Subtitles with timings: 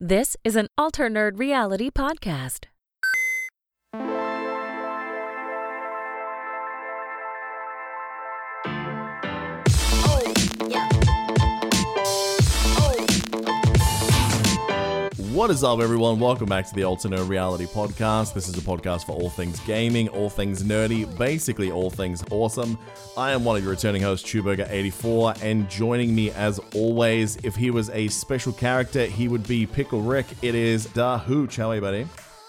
[0.00, 2.66] This is an Alter Nerd Reality podcast.
[15.38, 16.18] What is up, everyone?
[16.18, 18.34] Welcome back to the Alter Nerd Reality Podcast.
[18.34, 22.76] This is a podcast for all things gaming, all things nerdy, basically all things awesome.
[23.16, 27.70] I am one of your returning hosts, Chewburger84, and joining me as always, if he
[27.70, 30.26] was a special character, he would be Pickle Rick.
[30.42, 31.54] It is Da Hooch.
[31.54, 32.02] How are you, buddy?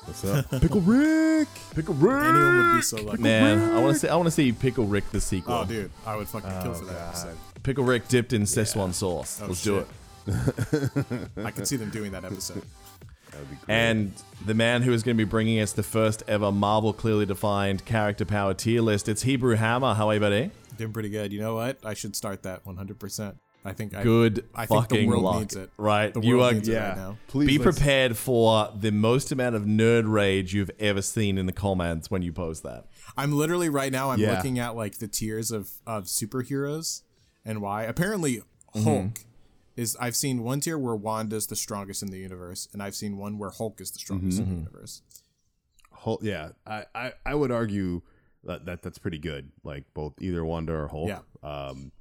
[0.05, 0.49] What's up?
[0.59, 1.47] Pickle Rick!
[1.75, 2.23] Pickle Rick.
[2.23, 3.21] Anyone would be so lucky.
[3.21, 4.07] Man, I want to see.
[4.07, 5.53] I want to see Pickle Rick the sequel.
[5.53, 7.37] Oh, dude, I would fucking kill oh, for that episode.
[7.61, 9.39] Pickle Rick dipped in Szechuan sauce.
[9.43, 9.83] Oh, Let's do shit.
[9.83, 9.87] it.
[11.45, 12.63] I could see them doing that episode.
[13.67, 14.11] And
[14.45, 17.85] the man who is going to be bringing us the first ever Marvel clearly defined
[17.85, 19.07] character power tier list.
[19.07, 19.93] It's Hebrew Hammer.
[19.93, 20.51] How are you, buddy?
[20.77, 21.31] Doing pretty good.
[21.31, 21.77] You know what?
[21.85, 23.35] I should start that 100%.
[23.65, 25.39] I think I, Good I think the fucking world luck.
[25.41, 25.69] needs it.
[25.77, 26.13] Right.
[26.13, 26.87] The You world are- needs it yeah.
[26.89, 27.17] right now.
[27.27, 31.45] Please Be let's- prepared for the most amount of nerd rage you've ever seen in
[31.45, 32.85] the comments when you post that.
[33.17, 34.11] I'm literally right now.
[34.11, 34.35] I'm Yeah.
[34.37, 37.01] looking at like the tiers of of superheroes
[37.45, 37.83] and why.
[37.83, 38.41] Apparently,
[38.75, 39.07] Mm-hmm.
[39.79, 39.97] Hulk is.
[39.99, 43.37] I've seen one tier where Wanda's the strongest in the universe, and I've seen one
[43.37, 44.43] where Hulk is the strongest Mm-hmm.
[44.49, 45.01] in the universe.
[45.91, 48.01] Hulk, yeah, I, I, I would argue
[48.45, 49.51] that, that that's pretty good.
[49.63, 51.09] Like both either Wanda or Hulk.
[51.09, 51.19] Yeah.
[51.43, 51.91] Um,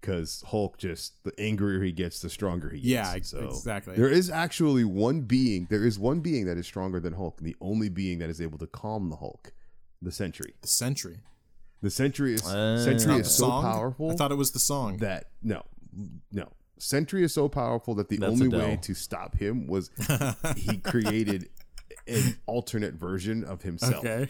[0.00, 2.86] because Hulk just the angrier he gets, the stronger he gets.
[2.86, 3.96] Yeah, ex- So exactly.
[3.96, 5.66] There is actually one being.
[5.70, 7.38] There is one being that is stronger than Hulk.
[7.38, 9.52] and The only being that is able to calm the Hulk,
[10.00, 10.54] the Sentry.
[10.62, 11.18] The Sentry.
[11.82, 13.62] The Sentry is Uh, Sentry is the so song.
[13.64, 14.98] powerful I thought it was the song.
[14.98, 15.64] that no,
[16.30, 16.48] no.
[16.78, 18.60] Sentry is so powerful that the That's only Adele.
[18.60, 19.90] way to stop him was
[20.56, 21.48] he created
[22.06, 24.28] an alternate version of himself okay.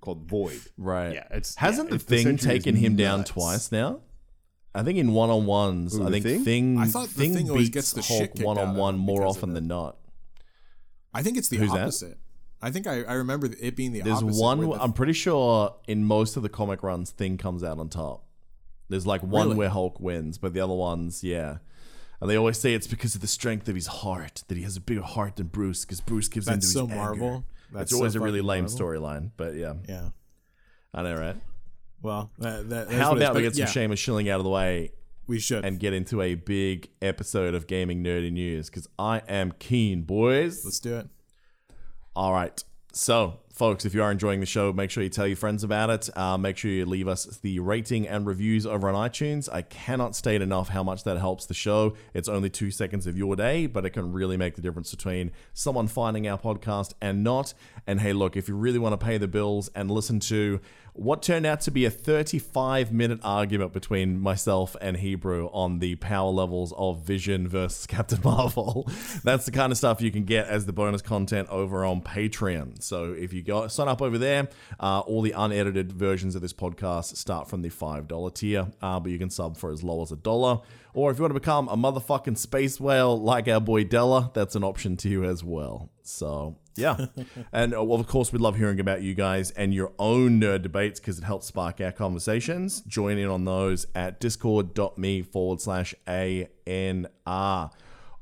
[0.00, 0.60] called Void.
[0.76, 1.14] Right.
[1.14, 4.00] Yeah, it's- Hasn't yeah, the it's- the thing taken him down twice now?
[4.74, 6.44] I think in one on ones, I think Thing?
[6.44, 9.54] Thing I thought Thing Thing beats gets the Hulk one on one more often of
[9.54, 9.96] than not.
[11.12, 11.82] I think it's the Who's that?
[11.82, 12.18] opposite.
[12.60, 14.26] I think I, I remember it being the There's opposite.
[14.26, 14.60] There's one.
[14.60, 18.24] the- I'm pretty sure in most of the comic runs, Thing comes out on top.
[18.88, 19.56] There's like one Really?
[19.56, 21.58] where Hulk wins, but the other ones, yeah.
[22.20, 24.76] And they always say it's because of the strength of his heart that he has
[24.76, 27.02] a bigger heart than Bruce, because Bruce gives That's into so his anger.
[27.04, 27.44] Marvel.
[27.70, 30.08] That's That's always so a really lame storyline, but yeah, yeah.
[30.94, 31.36] I know, right?
[32.00, 34.28] Well, that, that, that's How what it is, about we get some yeah, Seamus Shilling
[34.30, 34.92] out of the way
[35.26, 35.64] We should.
[35.64, 38.70] and get into a big episode of gaming nerdy news?
[38.70, 40.64] Because I am keen, boys.
[40.64, 41.08] Let's do it.
[42.16, 42.62] All right.
[42.92, 45.90] So, folks, if you are enjoying the show, make sure you tell your friends about
[45.90, 46.16] it.
[46.16, 49.52] Uh, make sure you leave us the rating and reviews over on iTunes.
[49.52, 51.96] I cannot state enough how much that helps the show.
[52.14, 55.32] It's only two seconds of your day, but it can really make the difference between
[55.54, 57.52] someone finding our podcast and not.
[57.84, 60.60] And hey, look, if you really want to pay the bills and listen to
[60.98, 65.94] what turned out to be a 35 minute argument between myself and Hebrew on the
[65.96, 68.88] power levels of Vision versus Captain Marvel.
[69.22, 72.82] That's the kind of stuff you can get as the bonus content over on Patreon.
[72.82, 74.48] So if you go sign up over there,
[74.78, 79.10] uh, all the unedited versions of this podcast start from the $5 tier, uh, but
[79.10, 80.60] you can sub for as low as a dollar.
[80.94, 84.54] Or if you want to become a motherfucking space whale like our boy Della, that's
[84.54, 85.90] an option to you as well.
[86.02, 87.06] So yeah.
[87.52, 91.00] and uh, of course, we love hearing about you guys and your own nerd debates
[91.00, 92.80] because it helps spark our conversations.
[92.82, 97.70] Join in on those at discord.me forward slash ANR.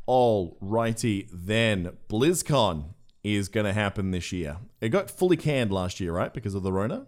[0.06, 1.92] All righty then.
[2.09, 2.94] BlizzCon
[3.34, 4.59] is going to happen this year.
[4.81, 6.32] It got fully canned last year, right?
[6.32, 7.06] Because of the Rona?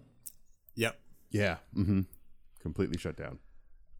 [0.74, 0.98] Yep.
[1.30, 1.56] Yeah.
[1.76, 2.00] Mm-hmm.
[2.60, 3.38] Completely shut down.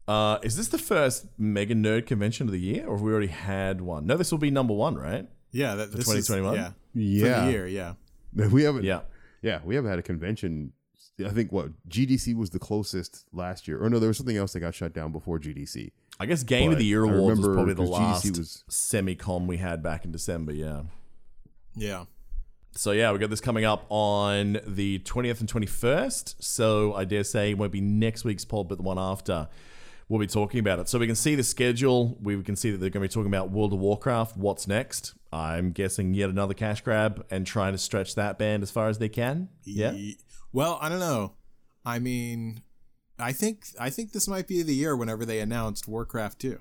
[0.07, 3.27] Uh, is this the first mega nerd convention of the year, or have we already
[3.27, 4.05] had one?
[4.07, 5.27] No, this will be number one, right?
[5.51, 5.75] Yeah.
[5.75, 6.55] That, this is- 2021?
[6.55, 6.71] Yeah.
[6.93, 7.39] Yeah.
[7.39, 7.67] For the year.
[7.67, 7.93] Yeah.
[8.51, 8.83] We haven't.
[8.83, 9.01] Yeah.
[9.41, 10.73] Yeah, we haven't had a convention.
[11.25, 13.81] I think what GDC was the closest last year.
[13.83, 15.91] Or no, there was something else that got shut down before GDC.
[16.19, 19.47] I guess Game of the Year I Awards was probably the last GDC was- semi-com
[19.47, 20.81] we had back in December, yeah.
[21.79, 22.05] Yeah.
[22.71, 26.35] So yeah, we got this coming up on the 20th and 21st.
[26.39, 29.47] So I dare say it won't be next week's pod, but the one after.
[30.07, 30.89] We'll be talking about it.
[30.89, 32.17] So we can see the schedule.
[32.19, 34.37] We can see that they're going to be talking about World of Warcraft.
[34.37, 35.13] What's next?
[35.31, 38.97] I'm guessing yet another cash grab and trying to stretch that band as far as
[38.97, 39.49] they can.
[39.63, 39.95] Yeah.
[40.51, 41.33] Well, I don't know.
[41.85, 42.63] I mean,
[43.19, 46.59] I think I think this might be the year whenever they announced Warcraft 2.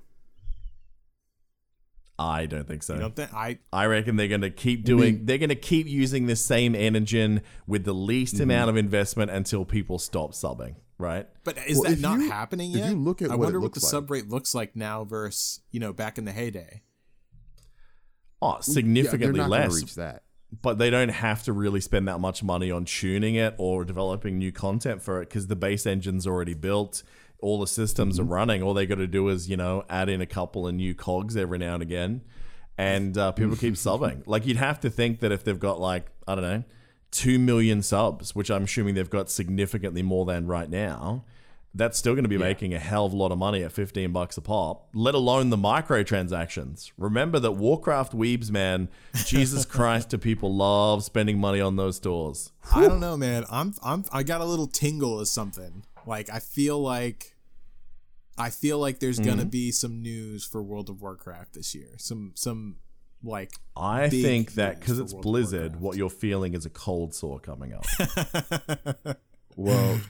[2.19, 2.95] I don't think so.
[2.95, 5.25] You don't think I I reckon they're going to keep doing.
[5.25, 8.43] They're going to keep using the same engine with the least Mm-hmm.
[8.43, 10.75] amount of investment until people stop subbing.
[10.99, 11.29] Right?
[11.45, 12.91] But is Well, that not you- happening if yet?
[12.91, 14.75] you look at I what it wonder what the looks like- sub rate looks like
[14.75, 16.83] now versus you know back in the heyday.
[18.41, 19.75] Oh, Yeah, they're significantly not gonna less.
[19.81, 20.23] reach that.
[20.63, 24.39] but they don't have to really spend that much money on tuning it or developing
[24.39, 27.03] new content for it because the base engine's already built.
[27.41, 28.29] All the systems Mm-hmm.
[28.29, 28.63] are running.
[28.63, 31.37] All they got to do is, you know, add in a couple of new cogs
[31.37, 32.23] every now and again.
[32.77, 34.23] and uh, people keep subbing.
[34.27, 36.65] Like you'd have to think that if they've got like I don't know,
[37.11, 41.25] two million subs, which I'm assuming they've got significantly more than right now,
[41.75, 44.11] that's still going to be making a hell of a lot of money at 15
[44.13, 46.93] bucks a pop, let alone the microtransactions.
[46.97, 48.89] Remember that Warcraft weebs, man,
[49.27, 52.53] Jesus Christ, do people love spending money on those stores.
[52.75, 53.45] I don't know, man.
[53.51, 55.85] I'm I'm I got a little tingle of something.
[56.09, 57.37] Like I feel like
[58.39, 59.49] I feel like there's gonna Mm-hmm.
[59.51, 61.91] be some news for World of Warcraft this year.
[61.99, 62.77] Some some
[63.23, 67.15] like I Big think that because it's World Blizzard, what you're feeling is a cold
[67.15, 67.85] sore coming up.
[69.57, 70.01] Well,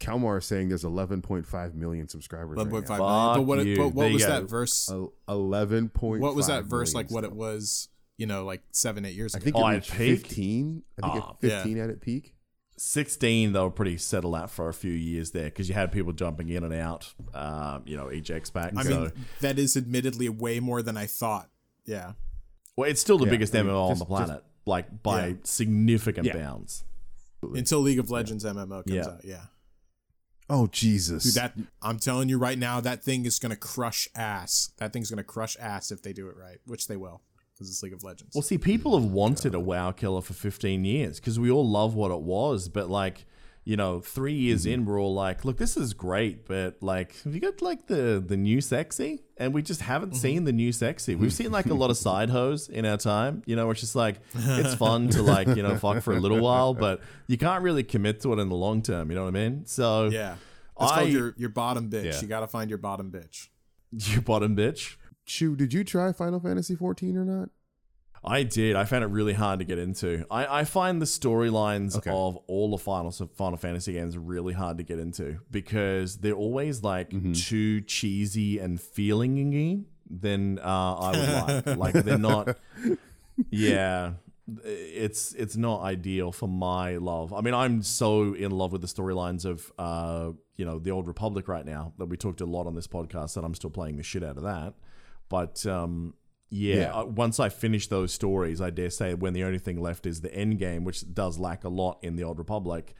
[0.00, 2.56] Kalmar is saying there's 11.5 million subscribers.
[2.58, 3.36] eleven point Right million.
[3.36, 3.76] But what you.
[3.76, 4.30] but what you was go.
[4.32, 4.90] that verse?
[4.90, 5.10] now.
[5.28, 7.10] El- 11.5 what was that verse million like?
[7.14, 7.88] What it was?
[8.16, 9.42] You know, like seven eight years ago.
[9.42, 10.82] I think Oh, it at reached 15.
[11.02, 12.33] I think at 15 at its peak.
[12.76, 16.12] 16, they were pretty settled out for a few years there because you had people
[16.12, 18.72] jumping in and out, um, you know, each X pack.
[18.76, 21.48] I so, mean, that is admittedly way more than I thought.
[21.86, 22.12] Yeah.
[22.76, 25.34] well, it's still the Yeah, biggest I mean, MMO on the planet, like by Yeah.
[25.44, 26.32] significant Yeah.
[26.34, 26.84] bounds.
[27.42, 29.06] Until League of Legends MMO comes Yeah.
[29.06, 29.24] out.
[29.24, 29.44] Yeah.
[30.50, 31.24] Oh, Jesus.
[31.24, 34.70] Dude, that I'm telling you right now, that thing is gonna crush ass.
[34.78, 37.22] That thing's gonna crush ass if they do it right, which they will,
[37.54, 38.34] because it's League of Legends.
[38.34, 41.94] Well, see, people have wanted a WoW killer for 15 years because we all love
[41.94, 43.26] what it was, but like,
[43.64, 44.74] you know, three years mm-hmm.
[44.74, 48.22] in, we're all like, look, this is great, but like, have you got like the
[48.24, 49.22] the new sexy?
[49.36, 50.18] And we just haven't mm-hmm.
[50.18, 51.14] seen the new sexy.
[51.14, 53.96] We've seen like a lot of side hoes in our time, you know, it's just
[53.96, 57.62] like it's fun to like, you know, fuck for a little while, but you can't
[57.62, 59.10] really commit to it in the long term.
[59.10, 59.64] You know what I mean?
[59.66, 60.36] So yeah,
[60.80, 62.04] it's I- called your your bottom bitch.
[62.04, 62.20] Yeah.
[62.20, 63.48] You gotta find your bottom bitch.
[63.92, 64.96] you bottom bitch.
[65.26, 67.48] Chew, did you try Final Fantasy 14 or not?
[68.26, 68.74] I did.
[68.74, 70.24] I found it really hard to get into.
[70.30, 72.10] I, I find the storylines Okay.
[72.10, 76.82] of all the Final Final Fantasy games really hard to get into because they're always
[76.82, 81.94] like too cheesy and feelingy than uh, I would like.
[81.94, 82.56] like they're not.
[83.50, 84.12] Yeah,
[84.64, 87.32] it's it's not ideal for my love.
[87.34, 91.08] I mean, I'm so in love with the storylines of uh, you know the Old
[91.08, 93.96] Republic right now that we talked a lot on this podcast that I'm still playing
[93.98, 94.72] the shit out of that.
[95.28, 96.14] But um,
[96.50, 96.92] yeah, Yeah.
[96.94, 100.20] uh, once I finish those stories, I dare say when the only thing left is
[100.20, 102.94] the end game, which does lack a lot in the Old Republic.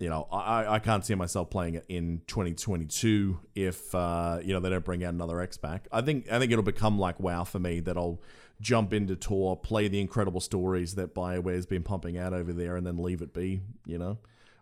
[0.00, 4.60] You know, I, I can't see myself playing it in 2022 if uh, you know
[4.60, 5.86] they don't bring out another X pack.
[5.92, 8.20] I think I think it'll become like WoW for me that I'll
[8.60, 12.86] jump into Tor, play the incredible stories that Bioware's been pumping out over there, and
[12.86, 13.60] then leave it be.
[13.86, 14.18] You know,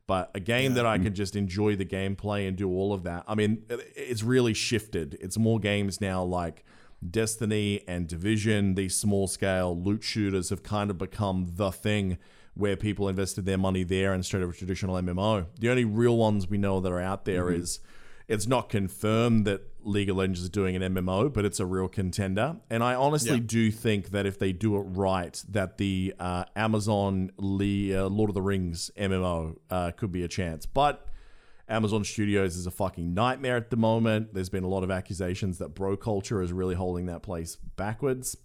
[0.07, 3.25] but a game that I can just enjoy the gameplay and do all of that.
[3.27, 3.63] I mean,
[3.97, 5.17] it's really shifted.
[5.21, 6.65] It's more games now like
[7.09, 8.75] Destiny and Division.
[8.75, 12.19] These small scale loot shooters have kind of become the thing
[12.55, 15.47] where people invested their money there instead of a traditional MMO.
[15.59, 17.81] The only real ones we know that are out there is
[18.29, 21.89] it's not confirmed that League of Legends is doing an MMO, but it's a real
[21.89, 22.57] contender.
[22.71, 23.43] And I honestly Yeah.
[23.47, 28.31] do think that if they do it right, that the uh, Amazon Le- uh, Lord
[28.31, 30.67] of the Rings MMO uh, could be a chance.
[30.67, 31.07] But
[31.73, 34.35] Amazon Studios is a fucking nightmare at the moment.
[34.35, 38.37] There's been a lot of accusations that bro culture is really holding that place backwards.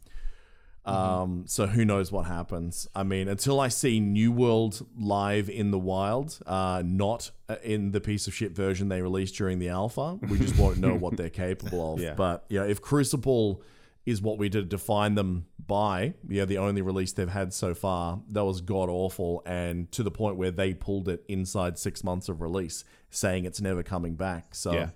[0.85, 2.87] Um, so who knows what happens?
[2.95, 7.91] I mean, until I see New World live in the wild, uh, not uh, in
[7.91, 11.17] the piece of shit version they released during the alpha, we just won't know what
[11.17, 11.99] they're capable of.
[11.99, 12.13] Yeah.
[12.13, 13.61] But you know, if Crucible
[14.05, 18.21] is what we did define them by, yeah, the only release they've had so far,
[18.29, 22.29] that was god awful, and to the point where they pulled it inside six months
[22.29, 24.53] of release, saying it's never coming back.
[24.55, 24.89] So Yeah.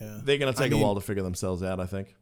[0.00, 0.20] Yeah.
[0.24, 1.80] they're going to take I a mean- while to figure themselves out.
[1.80, 2.14] I think.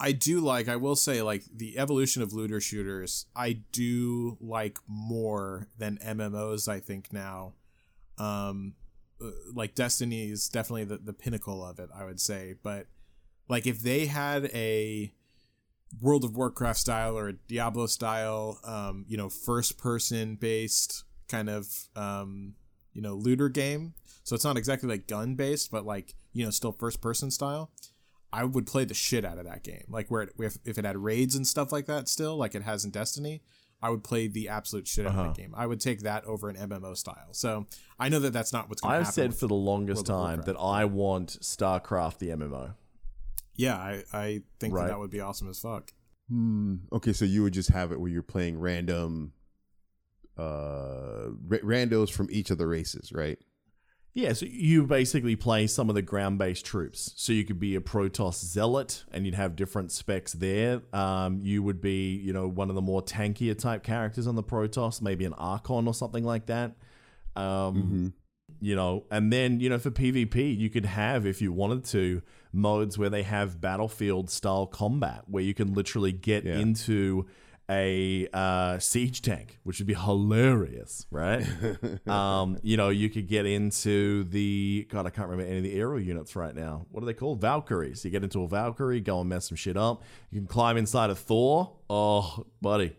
[0.00, 4.78] I do like, I will say, like the evolution of looter shooters, I do like
[4.88, 6.66] more than MMOs.
[6.68, 7.54] I think now,
[8.18, 8.74] um,
[9.22, 11.90] uh, like Destiny is definitely the, the pinnacle of it.
[11.94, 12.86] I would say, but
[13.48, 15.12] like if they had a
[16.00, 21.48] World of Warcraft style or a Diablo style, um, you know, first person based kind
[21.48, 22.54] of, um,
[22.92, 23.94] you know, looter game.
[24.24, 27.70] So it's not exactly like gun based, but like you know, still first person style.
[28.32, 29.84] I would play the shit out of that game.
[29.88, 32.62] Like where it, if, if it had raids and stuff like that still, like it
[32.64, 33.42] has in Destiny,
[33.80, 35.28] I would play the absolute shit out of Uh-huh.
[35.28, 35.54] that game.
[35.56, 37.28] I would take that over an MMO style.
[37.30, 37.66] So
[37.96, 40.42] I know that that's not what's going to I've said for the longest World time
[40.46, 42.74] that I want StarCraft the MMO.
[43.54, 44.86] yeah, I, I think Right.
[44.86, 45.92] that, that would be awesome as fuck.
[46.28, 46.76] Hmm.
[46.92, 49.32] Okay, so you would just have it where you're playing random
[50.36, 53.38] uh ra- randos from each of the races, right?
[54.16, 57.12] Yeah, so you basically play some of the ground based troops.
[57.16, 60.82] So you could be a Protoss zealot and you'd have different specs there.
[60.92, 64.42] Um, you would be, you know, one of the more tankier type characters on the
[64.44, 66.76] Protoss, maybe an Archon or something like that.
[67.34, 68.14] Um,
[68.60, 72.22] you know, and then you know for PvP you could have if you wanted to
[72.52, 76.58] modes where they have battlefield style combat where you can literally get Yeah.
[76.58, 77.26] into
[77.70, 81.46] a uh, siege tank, which would be hilarious, right?
[82.06, 85.74] um, you know, you could get into the God, I can't remember any of the
[85.74, 86.86] aerial units right now.
[86.90, 87.40] What are they called?
[87.40, 88.04] Valkyries.
[88.04, 90.02] You get into a Valkyrie, go and mess some shit up.
[90.30, 91.72] You can climb inside a Thor.
[91.88, 92.96] Oh, buddy.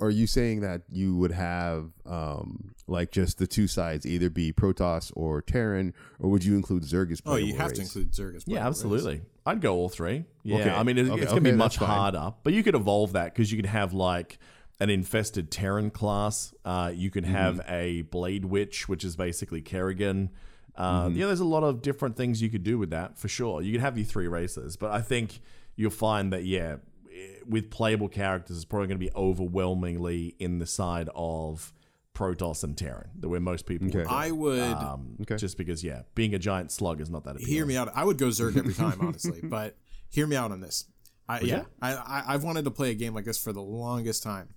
[0.00, 4.52] Are you saying that you would have um, like just the two sides either be
[4.52, 8.12] Protoss or Terran, or would you include Zerg as Oh, you playable have to include
[8.12, 9.14] Zerg as Yeah, absolutely.
[9.14, 9.22] race.
[9.48, 10.24] I'd go all three.
[10.44, 10.70] Yeah, Okay.
[10.70, 13.12] I mean, it, Okay, it's going to okay, be much harder, but you could evolve
[13.14, 14.38] that because you could have like
[14.80, 16.54] an infested Terran class.
[16.64, 17.72] Uh, you could have Mm-hmm.
[17.72, 20.30] a Blade Witch, which is basically Kerrigan.
[20.76, 21.16] Uh, Mm-hmm.
[21.18, 23.60] Yeah, there's a lot of different things you could do with that for sure.
[23.62, 25.40] You could have your three races, but I think
[25.74, 26.76] you'll find that yeah,
[27.12, 31.72] eh, with playable characters, it's probably going to be overwhelmingly in the side of
[32.18, 33.86] Protoss and Terran, the where most people.
[33.86, 33.98] Okay.
[33.98, 34.12] would go.
[34.12, 35.36] I would Um, Okay.
[35.36, 37.52] Just because, yeah, being a giant slug is not that appealing.
[37.52, 37.90] hear me out.
[37.94, 39.76] I would go Zerg every time, honestly, but
[40.10, 40.86] hear me out on this.
[41.28, 41.64] I, yeah.
[41.80, 44.48] I, I I've wanted to play a game like this for the longest time.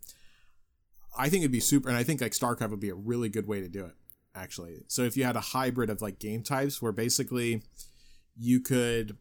[1.15, 3.47] I think it'd be super, and I think like StarCraft would be a really good
[3.47, 3.93] way to do it.
[4.33, 7.63] Actually, so if you had a hybrid of like game types, where basically
[8.37, 9.17] you could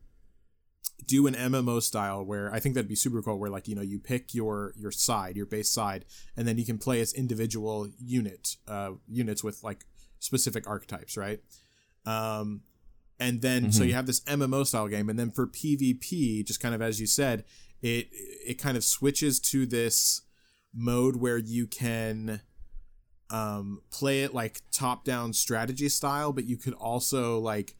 [1.06, 3.82] do an MMO style where I think that'd be super cool where like you know
[3.82, 6.04] you pick your your side your base side
[6.36, 9.84] and then you can play as individual unit uh units with like
[10.18, 11.40] specific archetypes right?
[12.06, 12.62] Um
[13.18, 16.74] and then so you have this MMO style game and then for PvP just kind
[16.74, 17.44] of as you said
[17.82, 20.22] it it kind of switches to this
[20.74, 22.40] mode where you can
[23.30, 27.74] um play it like top down strategy style but you could also like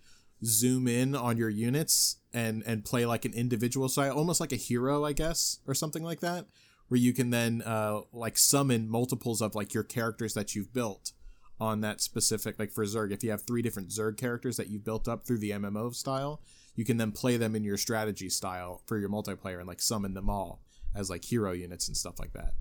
[0.45, 4.57] zoom in on your units and and play like an individual style almost like a
[4.57, 6.47] hero i guess or something like that
[6.89, 11.13] where you can then uh like summon multiples of like your characters that you've built
[11.61, 14.85] on that specific like for zerg if you have three different zerg characters that you've
[14.85, 16.41] built up through the mmo style
[16.75, 20.15] you can then play them in your strategy style for your multiplayer and like summon
[20.15, 20.63] them all
[20.95, 22.55] as like hero units and stuff like that.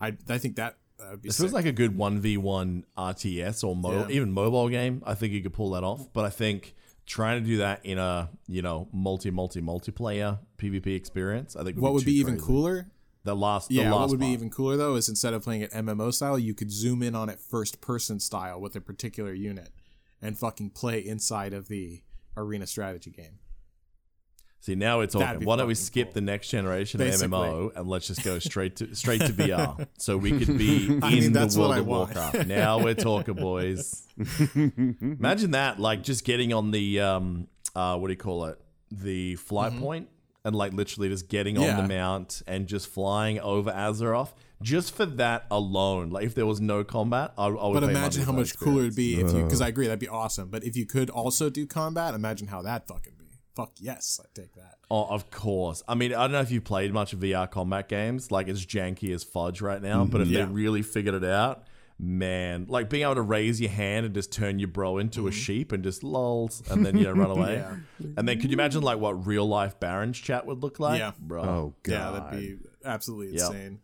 [0.00, 0.76] I i think that
[1.10, 1.52] would be It feels sick.
[1.52, 4.08] like a good 1v1 RTS or mo- Yeah.
[4.14, 5.02] even mobile game.
[5.06, 6.12] I think you could pull that off.
[6.12, 6.74] But I think
[7.06, 11.76] trying to do that in a, you know, multi, multi, multiplayer PvP experience, I think
[11.78, 12.46] what would too be even crazy.
[12.46, 12.90] cooler
[13.24, 15.60] The last, the Yeah, last what would be even cooler though is instead of playing
[15.62, 19.32] it MMO style, you could zoom in on it first person style with a particular
[19.32, 19.70] unit
[20.22, 22.02] and fucking play inside of the
[22.36, 23.38] arena strategy game.
[24.66, 25.46] See, now we're talking.
[25.46, 26.14] Why don't we skip cool.
[26.14, 27.26] the next generation Basically.
[27.26, 30.86] of MMO and let's just go straight to straight to VR, so we could be
[30.86, 31.86] in mean, the world of.
[31.86, 32.48] Warcraft.
[32.48, 34.02] Now we're talking, boys.
[34.56, 37.46] Imagine that, like just getting on the um,
[37.76, 40.08] uh, what do you call it, the flight point,
[40.44, 41.82] and like literally just getting on Mm-hmm.
[41.82, 44.32] The mount and just flying over Azeroth.
[44.62, 47.74] Just for that alone, like if there was no combat, I, I would.
[47.74, 49.32] But pay imagine money how for that But imagine how much cooler it'd be if
[49.32, 49.60] you, because.
[49.60, 50.48] I agree that'd be awesome.
[50.48, 53.12] But if you could also do combat, imagine how that fucking.
[53.56, 54.76] Fuck yes, I'd take that.
[54.90, 55.82] Oh, of course.
[55.88, 58.30] I mean, I don't know if you've played much of VR combat games.
[58.30, 60.04] Like, it's janky as fudge right now.
[60.04, 60.36] But if mm-hmm.
[60.36, 60.44] Yeah.
[60.44, 61.66] they really figured it out,
[61.98, 65.30] man, like being able to raise your hand and just turn your bro into a
[65.30, 65.40] mm-hmm.
[65.40, 67.54] sheep and just lols and then, you know, run away.
[67.54, 67.76] Yeah.
[68.18, 70.98] And then could you imagine, like, what real life Barrens chat would look like?
[70.98, 71.12] Yeah.
[71.18, 71.42] Bro.
[71.42, 71.92] Oh god.
[71.92, 73.46] Yeah, that'd be absolutely Yep.
[73.46, 73.78] insane.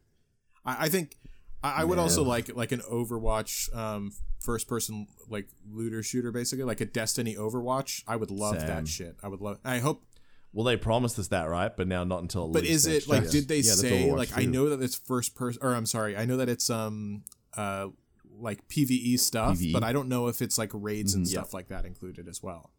[0.66, 1.16] I, I think
[1.62, 6.64] I, I would also like like an Overwatch um, first person like looter shooter, basically
[6.64, 8.02] like a Destiny Overwatch.
[8.06, 8.66] I would love Sam.
[8.68, 9.16] that shit.
[9.22, 9.58] I would love.
[9.64, 10.04] I hope
[10.52, 11.74] Well, they promised us that, right?
[11.76, 12.48] But now not until.
[12.48, 15.60] But is it like did they Yeah, say like I know that it's first person
[15.62, 17.22] or I'm sorry, I know that it's um
[17.56, 17.88] uh
[18.40, 19.72] like PvE stuff, PvE.
[19.72, 21.28] but I don't know if it's like raids and Mhm.
[21.30, 22.72] stuff like that included as well.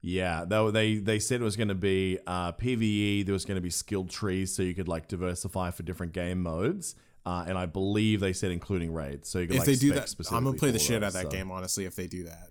[0.00, 3.24] Yeah, though they they said it was going to be uh, PVE.
[3.26, 6.40] There was going to be skilled trees, so you could like diversify for different game
[6.42, 6.94] modes.
[7.28, 10.14] Uh, and I believe they said including raids, so you if like they do that,
[10.32, 11.50] I'm gonna play the shit out of that so- game.
[11.50, 12.48] Honestly, if they do that,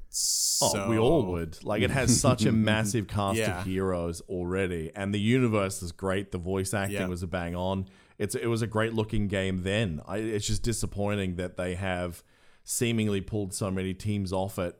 [0.61, 1.63] Oh, we all would.
[1.63, 3.59] Like it has such a massive cast Yeah.
[3.61, 6.31] of heroes already, and the universe is great.
[6.31, 7.07] The voice acting Yeah.
[7.07, 7.85] was a bang on.
[8.19, 9.99] It's it was a great looking game then.
[10.07, 12.21] I, it's just disappointing that they have
[12.63, 14.75] seemingly pulled so many teams off it,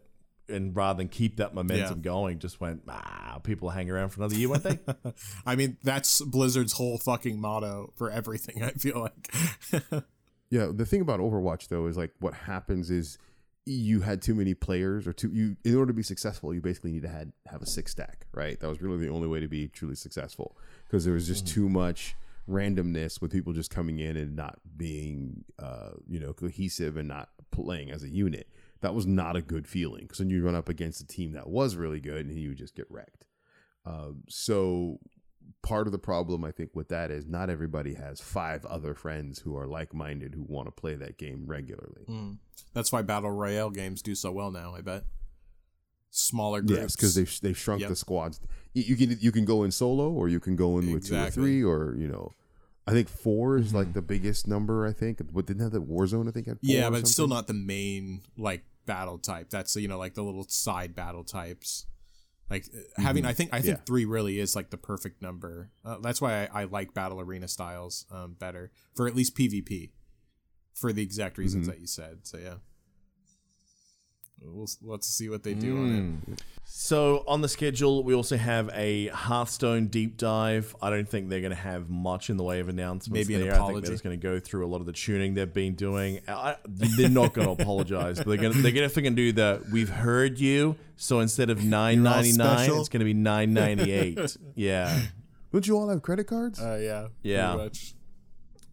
[0.49, 2.03] and rather than keep that momentum Yeah.
[2.03, 4.79] going, just went ah, people hang around for another year, won't they?
[5.45, 8.63] I mean, that's Blizzard's whole fucking motto for everything.
[8.63, 10.03] I feel like.
[10.49, 13.17] Yeah, the thing about Overwatch though is like what happens is
[13.65, 16.93] you had too many players or too you in order to be successful you basically
[16.93, 19.47] need to had have a six stack right that was really the only way to
[19.49, 22.15] be truly successful because there was just too much
[22.49, 27.27] randomness with people just coming in and not being uh you know cohesive and not
[27.51, 28.47] playing as a unit
[28.81, 31.49] that was not a good feeling because then you run up against a team that
[31.49, 33.25] was really good and you would just get wrecked
[33.85, 34.99] um, so
[35.61, 39.39] part of the problem I think with that is not everybody has five other friends
[39.39, 42.05] who are like minded who want to play that game regularly.
[42.07, 42.37] Mm.
[42.73, 44.75] That's why battle royale games do so well now.
[44.75, 45.03] I bet
[46.09, 46.81] smaller groups.
[46.81, 47.89] Yes, because they've they've shrunk Yep.
[47.89, 48.39] the squads.
[48.73, 51.17] You, you can you can go in solo or you can go in with two
[51.17, 52.31] or three or you know.
[52.87, 54.85] I think four is like the biggest number.
[54.87, 56.27] I think, but didn't have the Warzone.
[56.27, 59.49] I think had four yeah, but it's still not the main like battle type.
[59.49, 61.85] That's you know like the little side battle types.
[62.49, 63.83] Like uh, having, I think I think Yeah.
[63.85, 65.69] three really is like the perfect number.
[65.83, 69.89] Uh, that's why I, I like battle arena styles um, better for at least PvP,
[70.73, 72.19] for the exact reasons that you said.
[72.23, 72.55] So yeah,
[74.41, 76.41] we'll let's see what they do on it.
[76.65, 80.75] So on the schedule, we also have a Hearthstone deep dive.
[80.81, 83.27] I don't think they're going to have much in the way of announcements.
[83.27, 83.51] Maybe an there.
[83.51, 83.85] I think apology.
[83.87, 86.19] they're just going to go through a lot of the tuning they've been doing.
[86.27, 89.65] I, they're not going to apologize, but they're going to they're going to do the
[89.71, 93.91] "We've heard you." So instead of nine ninety nine, it's going to be nine ninety
[93.91, 94.37] eight.
[94.55, 94.99] yeah.
[95.51, 96.59] Don't you all have credit cards?
[96.59, 97.53] Uh, yeah, Yeah.
[97.53, 97.93] pretty much.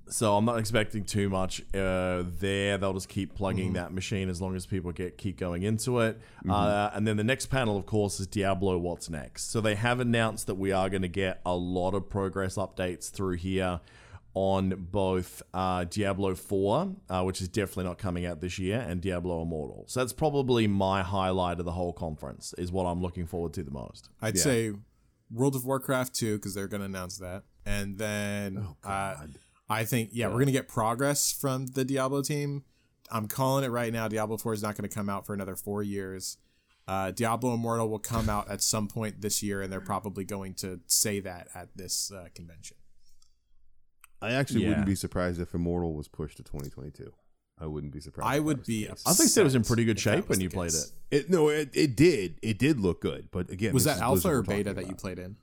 [0.08, 2.76] So I'm not expecting too much uh, there.
[2.78, 3.75] They'll just keep plugging Mm-hmm.
[3.76, 6.20] that machine as long as people get keep going into it.
[6.49, 8.76] Uh, and then the next panel, of course, is Diablo.
[8.78, 9.50] What's next?
[9.50, 13.11] So they have announced that we are going to get a lot of progress updates
[13.11, 13.80] through here
[14.37, 19.00] on both uh, Diablo 4, uh, which is definitely not coming out this year, and
[19.00, 19.84] Diablo Immortal.
[19.87, 22.52] So that's probably my highlight of the whole conference.
[22.58, 24.08] Is what I'm looking forward to the most.
[24.20, 24.42] I'd Yeah.
[24.42, 24.73] say
[25.30, 27.44] World of Warcraft 2 because they're going to announce that.
[27.64, 29.34] And then Oh, uh, God.
[29.68, 32.64] I think, yeah, we're going to get progress from the Diablo team.
[33.11, 34.09] I'm calling it right now.
[34.09, 36.37] Diablo 4 is not going to come out for another four years.
[36.87, 40.52] Uh, Diablo Immortal will come out at some point this year, and they're probably going
[40.54, 42.76] to say that at this uh, convention.
[44.21, 44.68] I actually Yeah.
[44.71, 47.12] wouldn't be surprised if Immortal was pushed to 2022.
[47.59, 48.35] I wouldn't be surprised.
[48.35, 48.87] I would be.
[48.87, 49.02] case.
[49.06, 50.90] I think it was in pretty good shape when the you played it.
[51.11, 52.38] It no, it, it did.
[52.42, 55.18] It did look good, but again, Was that alpha or beta talking that you played
[55.21, 55.37] in?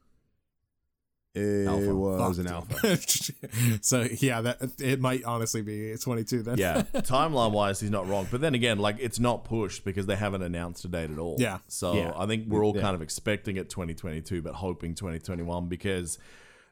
[1.34, 1.96] It Alpha.
[1.96, 2.98] was an alpha.
[3.82, 6.58] so yeah, that it might honestly be 22 then.
[6.58, 8.28] Yeah, timeline wise, he's not wrong.
[8.30, 11.38] But then again, like it's not pushed because they haven't announced a date at all.
[11.40, 11.60] Yeah.
[11.70, 12.12] So Yeah.
[12.18, 12.82] I think we're all Yeah.
[12.82, 16.18] kind of expecting it 2022, but hoping 2021 because,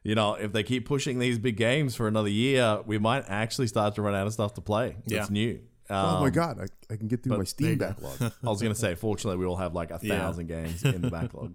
[0.02, 3.66] you know, if they keep pushing these big games for another year, we might actually
[3.66, 4.96] start to run out of stuff to play.
[5.06, 5.20] Yeah.
[5.20, 5.60] That's new.
[5.88, 8.20] oh my Um, god, I, I can get through my Steam backlog.
[8.44, 10.18] I was gonna say, fortunately, we all have like a Yeah.
[10.18, 11.54] thousand games in the backlog.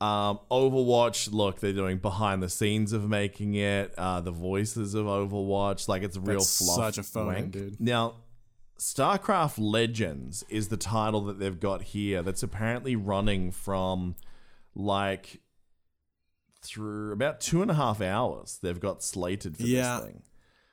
[0.00, 5.06] Um, Overwatch, look, they're doing behind the scenes of making it, uh, the voices of
[5.06, 6.76] Overwatch, like it's real That's fluff.
[6.94, 7.80] such a phone, dude.
[7.80, 8.16] Now,
[8.78, 12.22] StarCraft Legends is the title that they've got here.
[12.22, 14.14] That's apparently running from
[14.74, 15.40] like
[16.62, 18.58] through about two and a half hours.
[18.62, 19.96] They've got slated for Yeah.
[19.98, 20.22] this thing.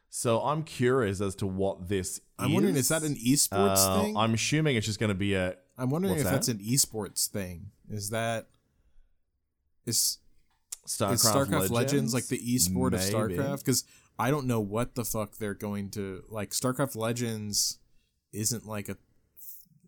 [0.10, 2.22] So I'm curious as to what this.
[2.40, 4.16] I'm wondering, is that an esports Uh, thing?
[4.18, 5.56] I'm assuming it's just going to be a.
[5.78, 7.72] I'm wondering if that's an esports thing.
[7.90, 8.48] Is that
[9.86, 10.18] is
[10.88, 13.60] StarCraft, is StarCraft Legends, like the esport of StarCraft?
[13.60, 13.84] Because
[14.18, 16.52] I don't know what the fuck they're going to like.
[16.52, 17.80] StarCraft Legends
[18.34, 18.98] isn't like a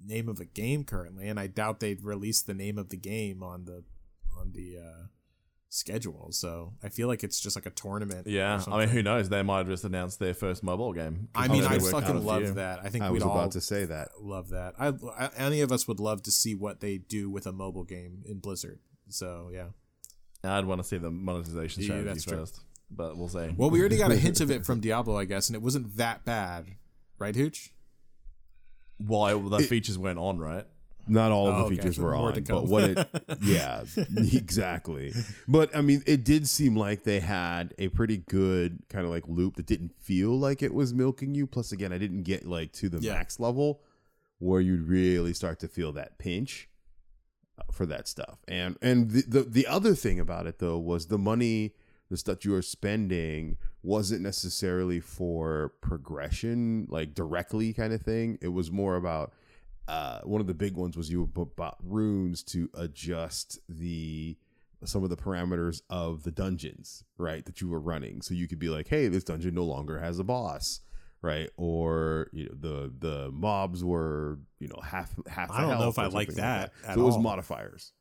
[0.05, 3.43] name of a game currently, and I doubt they'd release the name of the game
[3.43, 3.83] on the
[4.37, 5.05] on the uh,
[5.69, 6.27] schedule.
[6.31, 8.27] So I feel like it's just like a tournament.
[8.27, 9.29] Yeah, I mean, who knows?
[9.29, 11.29] They might have just announced their first mobile game.
[11.35, 12.53] I mean, I worked out a fucking love few.
[12.53, 12.79] that.
[12.83, 14.09] I think I we'd was all about to say that.
[14.19, 14.73] love that.
[14.79, 17.83] I, I any of us would love to see what they do with a mobile
[17.83, 18.79] game in Blizzard.
[19.09, 19.67] So yeah.
[20.43, 22.37] I'd want to see the monetization Yeah, strategy that's true.
[22.37, 23.49] first, but we'll see.
[23.57, 25.97] Well, we already got a hint of it from Diablo, I guess, and it wasn't
[25.97, 26.67] that bad,
[27.19, 27.71] right, Hooch?
[28.97, 30.65] Why the features went on, right?
[31.09, 33.07] Not all of Oh, the okay, features were more on, but what it,
[33.41, 35.13] yeah, exactly.
[35.47, 39.23] But I mean, it did seem like they had a pretty good kind of like
[39.27, 41.47] loop that didn't feel like it was milking you.
[41.47, 43.13] Plus, again, I didn't get like to the Yeah.
[43.13, 43.81] max level
[44.39, 46.67] where you'd really start to feel that pinch
[47.71, 48.39] for that stuff.
[48.47, 51.73] And and the, the the other thing about it though was the money,
[52.09, 58.37] the stuff you were spending wasn't necessarily for progression, like directly kind of thing.
[58.41, 59.33] It was more about
[59.87, 64.37] uh, one of the big ones was you bought runes to adjust the
[64.83, 67.43] some of the parameters of the dungeons, right?
[67.45, 70.19] That you were running, so you could be like, "Hey, this dungeon no longer has
[70.19, 70.81] a boss."
[71.21, 75.49] Right, or you know the the mobs were you know half half.
[75.51, 77.21] I don't know if I like that at so it was all.
[77.21, 77.91] modifiers.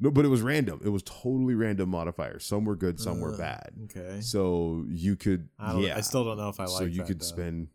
[0.00, 0.80] No, but it was random.
[0.84, 2.44] It was totally random modifiers.
[2.44, 3.70] Some were good, some were Uh, bad.
[3.84, 4.20] Okay.
[4.22, 5.96] So you could, I, yeah.
[5.96, 6.78] I still don't know if I like that.
[6.78, 7.24] so you that, could though.
[7.24, 7.68] spend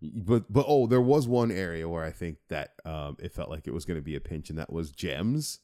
[0.00, 3.66] but but oh there was one area where i think that um it felt like
[3.66, 5.58] it was going to be a pinch and that was gems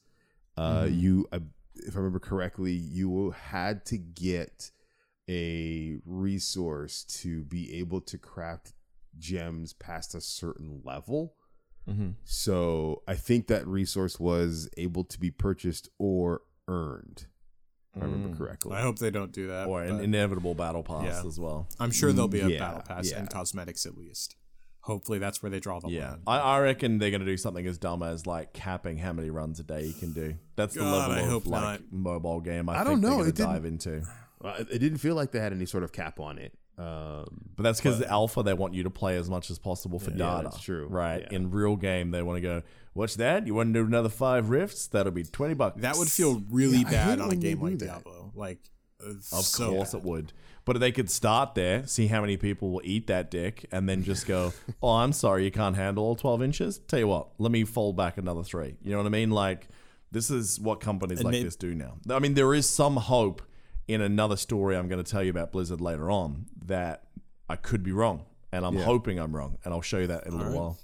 [0.57, 0.99] uh Mm-hmm.
[0.99, 1.37] you I,
[1.75, 4.71] if i remember correctly you had to get
[5.29, 8.73] a resource to be able to craft
[9.17, 11.35] gems past a certain level
[11.87, 12.13] Mm-hmm.
[12.23, 17.27] so i think that resource was able to be purchased or earned
[17.95, 18.75] I remember correctly.
[18.75, 19.67] I hope they don't do that.
[19.67, 21.23] or an inevitable battle pass Yeah.
[21.25, 21.69] as well.
[21.79, 23.19] I'm sure there'll be a Yeah, battle pass yeah.
[23.19, 24.35] and cosmetics at least.
[24.81, 26.19] Hopefully, that's where they draw the Yeah, line.
[26.27, 29.29] I, I reckon they're going to do something as dumb as like capping how many
[29.29, 30.35] runs a day you can do.
[30.57, 31.81] That's the God, level I of hope like not.
[31.91, 32.67] mobile game.
[32.67, 34.07] I, I think don't know, They're it going to didn't- dive into,
[34.43, 36.53] Uh, it didn't feel like they had any sort of cap on it.
[36.77, 39.97] Um, but that's because the alpha they want you to play as much as possible
[39.97, 40.41] for Yeah, data.
[40.43, 40.87] that's true.
[40.89, 41.21] right?
[41.31, 41.35] Yeah.
[41.37, 42.63] In real game, they want to go.
[42.93, 43.47] What's that?
[43.47, 44.87] You want to do another five rifts?
[44.87, 45.81] That'll be twenty bucks.
[45.81, 47.79] That would feel really Yeah, I hate bad on a when they game do like
[47.79, 47.85] that.
[47.85, 48.31] Diablo.
[48.35, 48.59] Like,
[48.99, 49.99] Of so course bad.
[49.99, 50.33] it would.
[50.65, 54.03] But they could start there, see how many people will eat that dick, and then
[54.03, 54.51] just go,
[54.83, 56.79] oh, I'm sorry, you can't handle all 12 inches?
[56.87, 58.75] Tell you what, let me fold back another three.
[58.81, 59.29] You know what I mean?
[59.29, 59.67] Like,
[60.11, 61.97] this is what companies And like may- this do now.
[62.09, 63.43] I mean, there is some hope
[63.87, 67.03] in another story I'm going to tell you about Blizzard later on that
[67.49, 68.25] I could be wrong.
[68.51, 68.83] And I'm Yeah.
[68.85, 69.57] hoping I'm wrong.
[69.63, 70.59] And I'll show you that in a little right.
[70.59, 70.79] while.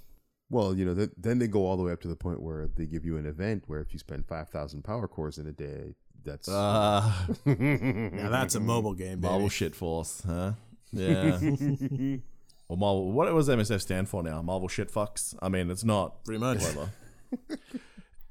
[0.50, 2.68] well, you know, th- then they go all the way up to the point where
[2.76, 5.52] they give you an event where if you spend five thousand power cores in a
[5.52, 7.10] day, that's Uh,
[7.46, 9.30] Now that's a mobile game, baby.
[9.32, 10.52] Marvel shit force, huh?
[10.92, 11.38] Yeah.
[12.68, 14.42] well, Marvel, what does MSF stand for now?
[14.42, 15.34] Marvel shit fucks?
[15.40, 16.58] I mean, it's not Pretty much.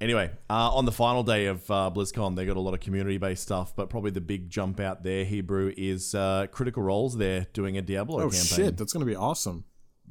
[0.07, 0.19] Clever.
[0.21, 3.41] anyway, uh, on the final day of uh, BlizzCon, they got a lot of community-based
[3.41, 7.17] stuff, but probably the big jump out there, Hebrew, is uh, Critical Roles.
[7.17, 8.39] They're doing a Diablo Oh campaign.
[8.43, 9.63] shit, that's gonna be awesome.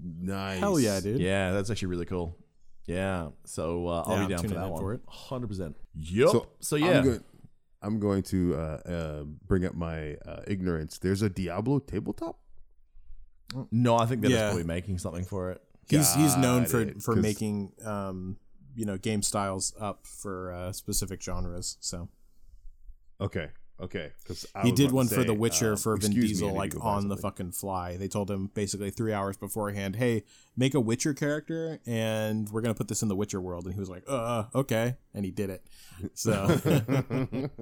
[0.02, 0.60] nice.
[0.60, 1.20] Hell yeah, dude.
[1.20, 2.36] Yeah, that's actually really cool.
[2.86, 4.80] Yeah, so uh, I'll Yeah, be I'm down for tuning that in one.
[4.80, 5.00] for it.
[5.08, 5.76] Hundred percent.
[5.94, 6.28] Yep.
[6.30, 7.20] So, So, yeah, I'm, go-
[7.82, 10.98] I'm going to uh, uh, bring up my uh, ignorance.
[10.98, 12.38] There's a Diablo tabletop.
[13.70, 14.48] no, I think they're just Yeah.
[14.48, 15.62] probably making something for it.
[15.88, 18.36] He's he's known Got for it, for 'cause- making um
[18.74, 21.76] you know game styles up for uh, specific genres.
[21.80, 22.08] So
[23.20, 23.48] Okay,
[23.80, 24.12] okay.
[24.22, 27.52] Because he did one for The Witcher uh, for Vin Diesel, like on the fucking
[27.52, 27.96] fly.
[27.98, 30.24] They told him basically three hours beforehand, "Hey,
[30.56, 33.80] make a Witcher character, and we're gonna put this in the Witcher world." And he
[33.80, 35.66] was like, "Uh, okay," and he did it.
[36.14, 36.58] So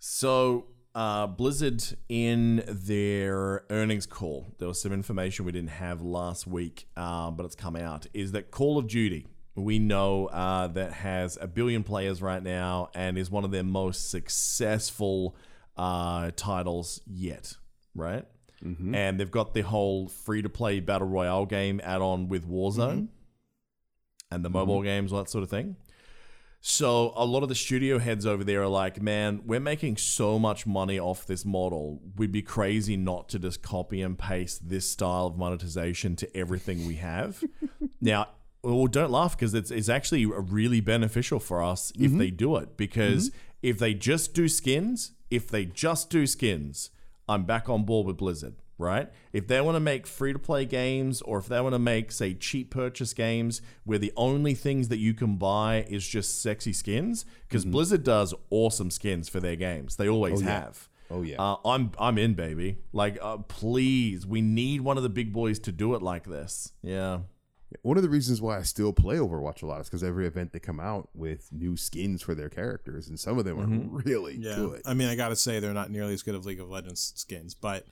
[0.00, 6.46] So, uh, Blizzard in their earnings call, there was some information we didn't have last
[6.46, 8.06] week, um, but it's come out.
[8.14, 9.26] Is that Call of Duty?
[9.58, 13.64] We know uh, that has a billion players right now and is one of their
[13.64, 15.36] most successful
[15.76, 17.56] uh, titles yet,
[17.94, 18.24] right?
[18.94, 23.08] And they've got the whole free to play battle royale game add on with Warzone
[24.30, 25.76] and the mobile games, all that sort of thing.
[26.60, 30.40] So a lot of the studio heads over there are like, man, we're making so
[30.40, 32.00] much money off this model.
[32.16, 36.86] We'd be crazy not to just copy and paste this style of monetization to everything
[36.86, 37.44] we have.
[38.00, 38.26] now,
[38.62, 42.76] well, don't laugh because it's it's actually really beneficial for us if they do it.
[42.76, 43.30] Because
[43.62, 46.90] if they just do skins, if they just do skins,
[47.28, 49.10] I'm back on board with Blizzard, right?
[49.32, 52.10] If they want to make free to play games or if they want to make,
[52.10, 56.72] say, cheap purchase games where the only things that you can buy is just sexy
[56.72, 59.96] skins, because Blizzard does awesome skins for their games.
[59.96, 60.88] They always have.
[61.10, 61.36] Oh, yeah.
[61.38, 62.78] Uh, I'm I'm in, baby.
[62.92, 66.72] Like, uh, please, we need one of the big boys to do it like this.
[66.82, 67.20] Yeah.
[67.82, 70.52] One of the reasons why I still play Overwatch a lot is because every event
[70.52, 74.36] they come out with new skins for their characters, and some of them are really
[74.36, 74.82] yeah, good.
[74.86, 77.54] I mean, I gotta say they're not nearly as good as League of Legends skins,
[77.54, 77.84] but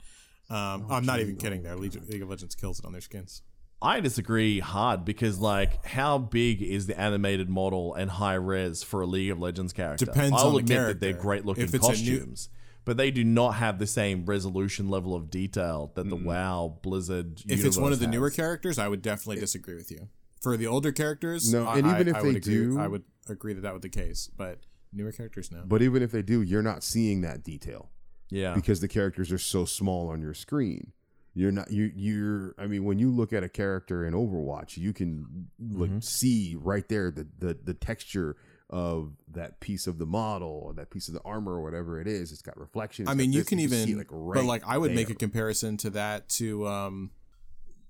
[0.49, 1.63] um, I'm not even kidding.
[1.63, 3.41] There, League, League of Legends kills it on their skins.
[3.79, 9.01] I disagree hard because, like, how big is the animated model and high res for
[9.01, 10.05] a League of Legends character?
[10.05, 12.49] Depends I'll on the admit that they're great looking If it's a new- costumes,
[12.87, 17.41] but they do not have the same resolution level of detail that the WoW Blizzard.
[17.47, 20.07] If it's one of the universe newer characters, I would definitely disagree with you.
[20.41, 22.87] For the older characters, No, I, and even if I they would agree, do- I
[22.87, 24.29] would agree that that would be the case.
[24.35, 24.59] But
[24.93, 25.63] newer characters, no.
[25.65, 27.89] But even if they do, you're not seeing that detail
[28.29, 30.93] yeah, because the characters are so small on your screen.
[31.33, 34.91] You're not you you're I mean when you look at a character in Overwatch, you
[34.93, 35.99] can like Mm-hmm.
[35.99, 38.37] see right there the, the the texture
[38.69, 42.07] of that piece of the model or that piece of the armor or whatever it
[42.07, 42.31] is.
[42.31, 43.07] It's got reflection.
[43.07, 45.77] I mean, you can see even, it, like, but like I would make a comparison
[45.77, 47.11] to that to um,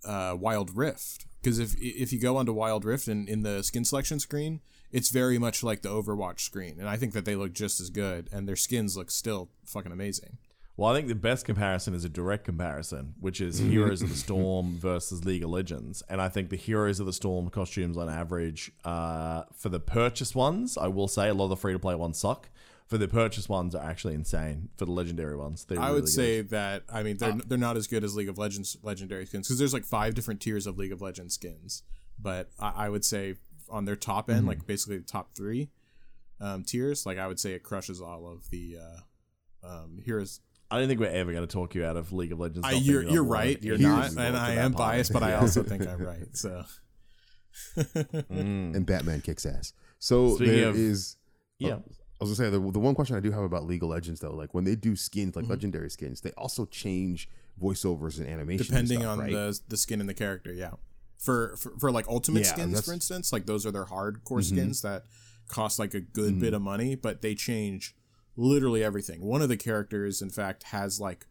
[0.06, 3.86] uh, Wild Rift because if if you go onto Wild Rift and in the skin
[3.86, 4.62] selection screen,
[4.92, 7.90] it's very much like the Overwatch screen, and I think that they look just as
[7.90, 10.38] good, and their skins look still fucking amazing.
[10.78, 13.72] Well, I think the best comparison is a direct comparison, which is Mm-hmm.
[13.72, 16.04] Heroes of the Storm versus League of Legends.
[16.08, 20.36] And I think the Heroes of the Storm costumes, on average, uh, for the purchase
[20.36, 22.50] ones, I will say a lot of the free to play ones suck.
[22.86, 24.70] For the purchase ones, are actually insane.
[24.78, 27.76] For the legendary ones, they're I really would say that I mean they're they're not
[27.76, 30.78] as good as League of Legends legendary skins because there's like five different tiers of
[30.78, 31.84] League of Legends skins,
[32.18, 33.36] but I, I would say
[33.70, 35.68] on their top end, like basically the top three
[36.40, 40.40] um, tiers, like I would say it crushes all of the uh, um, heroes.
[40.70, 42.68] I don't think we're ever going to talk you out of League of Legends.
[42.68, 44.90] I, you're you're right, you're It not, and I that am part.
[44.92, 46.28] biased, but I also think I'm right.
[46.36, 46.64] So
[47.76, 48.76] Mm.
[48.76, 49.74] and Batman kicks ass.
[50.00, 51.18] So Speaking there of- is
[51.60, 51.80] Yeah.
[52.20, 54.20] I was gonna say the, the one question I do have about League of Legends
[54.20, 55.40] though, like when they do skins, Mm-hmm.
[55.42, 57.30] like legendary skins, they also change
[57.62, 59.32] voiceovers and animation, depending stuff, on right?
[59.32, 60.54] the the skin and the character.
[60.54, 60.72] Yeah,
[61.18, 64.44] for for, for like ultimate Yeah, skins, for instance, like those are their hardcore Mhm.
[64.44, 65.06] skins that
[65.48, 66.40] cost like a good Mhm.
[66.40, 67.96] bit of money, but they change
[68.38, 69.22] literally everything.
[69.26, 71.26] One of the characters, in fact, has like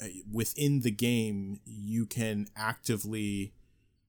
[0.00, 3.52] f- within the game you can actively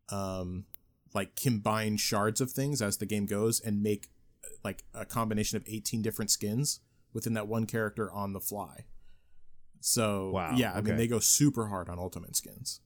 [0.09, 0.65] um
[1.13, 4.07] like combine shards of things as the game goes and make
[4.63, 6.79] like a combination of 18 different skins
[7.13, 8.85] within that one character on the fly.
[9.79, 12.81] So Wow, yeah, I mean they go super hard on ultimate skins.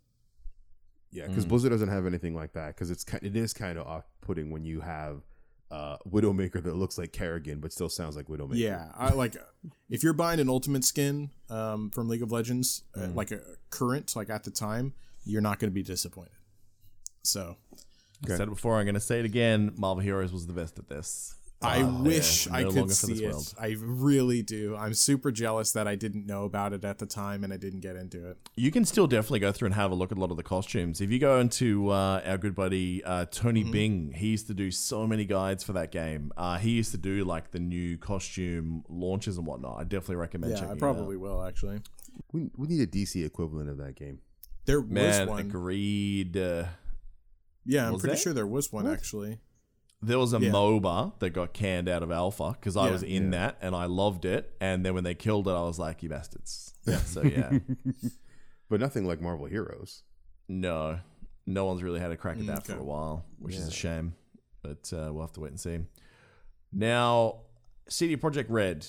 [1.12, 1.50] Yeah, because Mm.
[1.50, 2.76] Blizzard doesn't have anything like that.
[2.76, 5.24] Because it's it is kind of off putting when you have
[5.72, 8.56] uh, Widowmaker that looks like Kerrigan but still sounds like Widowmaker.
[8.58, 9.36] Yeah, I like
[9.90, 13.16] if you're buying an ultimate skin um, from League of Legends, uh, Mm.
[13.16, 14.94] like a current, like at the time,
[15.26, 16.34] you're not going to be disappointed.
[17.24, 17.58] So
[18.26, 18.78] I said it before.
[18.80, 19.74] I'm going to say it again.
[19.78, 21.36] Marvel Heroes was the best at this.
[21.62, 23.32] I Uh, wish yeah, I no could longer for this see it.
[23.32, 23.54] world.
[23.60, 24.78] I really do.
[24.78, 27.82] I'm super jealous that I didn't know about it at the time and I didn't
[27.82, 28.38] get into it.
[28.56, 30.44] You can still definitely go through and have a look at a lot of the
[30.44, 31.02] costumes.
[31.02, 33.72] If you go into uh, our good buddy uh, Tony Mm-hmm.
[33.72, 36.32] Bing, he used to do so many guides for that game.
[36.38, 39.80] Uh, he used to do like the new costume launches and whatnot.
[39.80, 41.22] I definitely recommend Yeah, checking I it probably out.
[41.22, 41.82] will actually.
[42.32, 44.20] we, we need a DC equivalent of that game.
[44.64, 45.40] There was Man, one.
[45.42, 46.38] agreed.
[46.38, 46.66] Uh,
[47.66, 48.16] Yeah, I'm pretty there?
[48.18, 48.94] sure there was one What?
[48.94, 49.40] actually.
[50.02, 50.52] There was a Yeah.
[50.52, 52.92] MOBA that got canned out of alpha because I Yeah.
[52.94, 54.56] was in that and I loved it.
[54.62, 56.74] And then when they killed it, I was like, you bastards.
[56.86, 56.98] Yeah.
[57.06, 57.60] So, yeah.
[58.70, 60.04] but nothing like Marvel Heroes.
[60.48, 61.00] No,
[61.46, 63.72] no one's really had a crack at Mm, that for a while, which is a
[63.72, 64.14] shame.
[64.62, 65.80] But uh, we'll have to wait and see.
[66.72, 67.42] Now,
[67.88, 68.86] CD Projekt Red,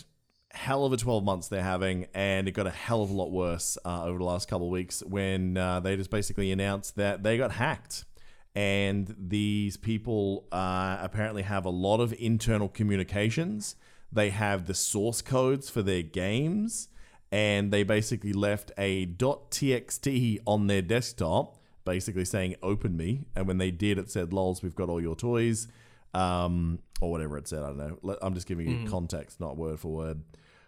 [0.52, 3.30] hell of a 12 months they're having, and it got a hell of a lot
[3.30, 7.22] worse uh, over the last couple of weeks when uh, they just basically announced that
[7.22, 8.04] they got hacked.
[8.54, 13.76] And these people uh, apparently have a lot of internal communications.
[14.12, 16.88] They have the source codes for their games,
[17.30, 23.58] and they basically left a .txt on their desktop, basically saying "Open me." And when
[23.58, 25.68] they did, it said "Lols, we've got all your toys,"
[26.12, 27.62] um, or whatever it said.
[27.62, 28.16] I don't know.
[28.20, 30.22] I'm just giving you context, not word for word.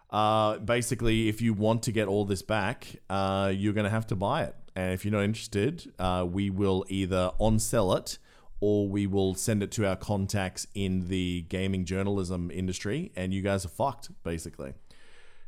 [0.09, 4.07] Uh, basically, if you want to get all this back, uh, you're going to have
[4.09, 4.55] to buy it.
[4.75, 8.19] And if you're not interested, uh, we will either on sell it
[8.61, 13.43] or we will send it to our contacts in the gaming journalism industry, and you
[13.43, 14.73] guys are fucked, basically.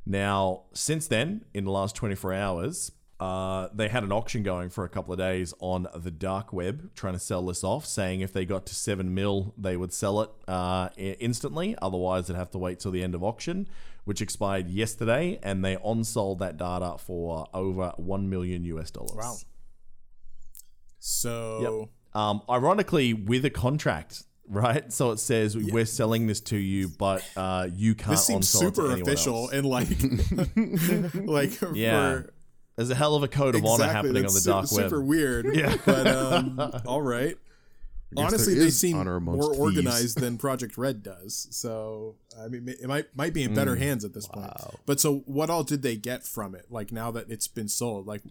[0.05, 4.85] Now, since then, in the last 24 hours, uh, they had an auction going for
[4.85, 8.33] a couple of days on the dark web, trying to sell this off, saying if
[8.33, 11.77] they got to seven mil, they would sell it uh, instantly.
[11.81, 13.69] Otherwise, they'd have to wait till the end of auction,
[14.05, 19.17] which expired yesterday, and they on sold that data for over one million US dollars.
[19.17, 19.37] Wow.
[20.99, 24.93] So Um, ironically, with a contract, right?
[24.93, 28.11] So it says we're selling this to you, but uh, you can't.
[28.13, 29.53] this seems on-sell it to super official else.
[29.53, 29.89] and like
[31.27, 32.15] like Yeah.
[32.23, 32.35] for
[32.77, 34.85] There's a hell of a code of honor happening on the su- dark web.
[34.85, 35.47] super weird.
[35.55, 35.77] Yeah.
[35.85, 37.37] but um, all right.
[38.15, 39.59] Guess Honestly, they seem honor more thieves.
[39.59, 41.49] organized than Projekt Red does.
[41.51, 43.55] So I mean, it might might be in Mm.
[43.57, 44.53] better hands at this point.
[44.87, 46.67] But so, what all did they get from it?
[46.71, 48.23] Like now that it's been sold, like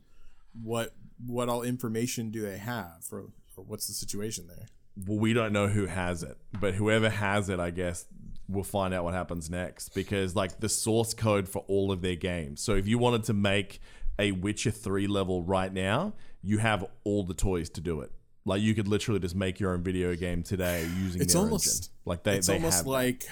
[0.62, 0.94] what
[1.26, 3.26] what all information do they have, or,
[3.58, 4.68] or what's the situation there?
[5.08, 8.06] Well, we don't know who has it, but whoever has it, I guess,
[8.48, 12.16] we'll find out what happens next because, like, the source code for all of their
[12.16, 12.62] games.
[12.62, 13.82] So, if you wanted to make
[14.20, 18.12] a Witcher 3 level right now, you have all the toys to do it.
[18.46, 21.68] Like, you could literally just make your own video game today using It's their almost
[21.68, 21.92] engine.
[22.06, 22.90] Like, they, it's they almost have that.
[22.92, 23.26] like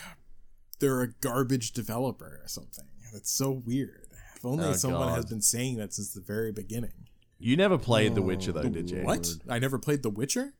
[0.79, 2.85] they're a garbage developer or something.
[3.13, 4.07] That's so weird.
[4.35, 6.93] If only Oh, someone has been saying that since the very beginning.
[7.39, 8.61] You never played The Witcher, oh.
[8.61, 9.01] though, did you?
[9.03, 9.27] What?
[9.49, 10.53] I never played The Witcher.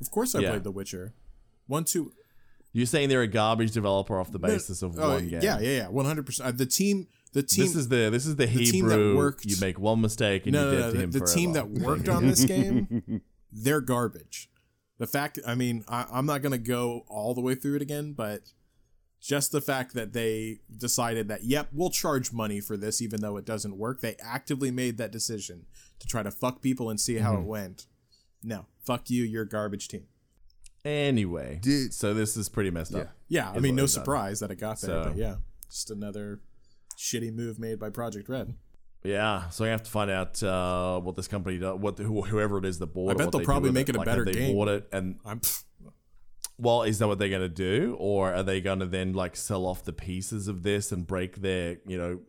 [0.00, 0.50] Of course, I Yeah.
[0.50, 1.14] played The Witcher.
[1.66, 2.12] One, two.
[2.72, 5.40] You're saying they're a garbage developer off the basis of Oh, one game.
[5.42, 5.88] yeah, yeah, yeah.
[5.88, 6.48] One hundred percent.
[6.48, 7.64] Uh, the team, the team.
[7.64, 9.12] This is the this is the, team Hebrew.
[9.12, 10.90] that worked- you make one mistake and no, you're no, dead no.
[10.92, 14.50] to The, him the team that worked on this game, they're garbage.
[14.98, 18.12] The fact, I mean, I, I'm not gonna go all the way through it again,
[18.14, 18.52] but
[19.20, 23.36] just the fact that they decided that, yep, we'll charge money for this, even though
[23.36, 24.00] it doesn't work.
[24.00, 25.66] They actively made that decision
[25.98, 27.42] to try to fuck people and see how Mm-hmm.
[27.42, 27.86] it went.
[28.42, 29.24] No, fuck you.
[29.24, 30.04] You're a garbage team.
[30.84, 33.08] Anyway, Did- so this is pretty messed up.
[33.28, 35.36] Yeah, I mean, no surprise that it got there, So- but yeah,
[35.68, 36.40] just another
[36.96, 38.54] shitty move made by Projekt Red.
[39.04, 42.58] Yeah, so I have to find out uh, what this company does, what who- whoever
[42.58, 44.32] it is that bought I bet they'll they probably make it a Like, better they
[44.32, 44.54] game.
[44.56, 45.40] Bought it, and I'm
[46.58, 49.36] well, is that what they're going to do, or are they going to then like
[49.36, 52.20] sell off the pieces of this and break their, you know,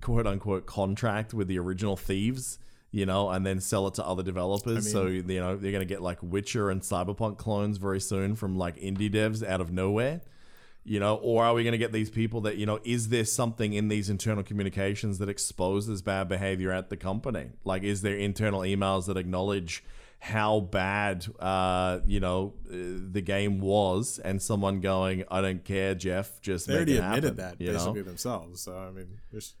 [0.00, 2.58] quote unquote contract with the original thieves?
[2.90, 4.90] You know, and then sell it to other developers.
[4.90, 8.56] so you know they're going to get like Witcher and Cyberpunk clones very soon from
[8.56, 10.22] like indie devs out of nowhere.
[10.88, 13.24] You know, or are we going to get these people that, you know, is there
[13.24, 17.46] something in these internal communications that exposes bad behavior at the company?
[17.64, 19.82] Like, is there internal emails that acknowledge
[20.20, 22.74] how bad, uh, you know, uh,
[23.10, 27.36] the game was and someone going, I don't care, Jeff, just They already admitted happen,"
[27.36, 27.78] that you know?
[27.78, 28.60] basically themselves.
[28.60, 29.54] So I mean, there's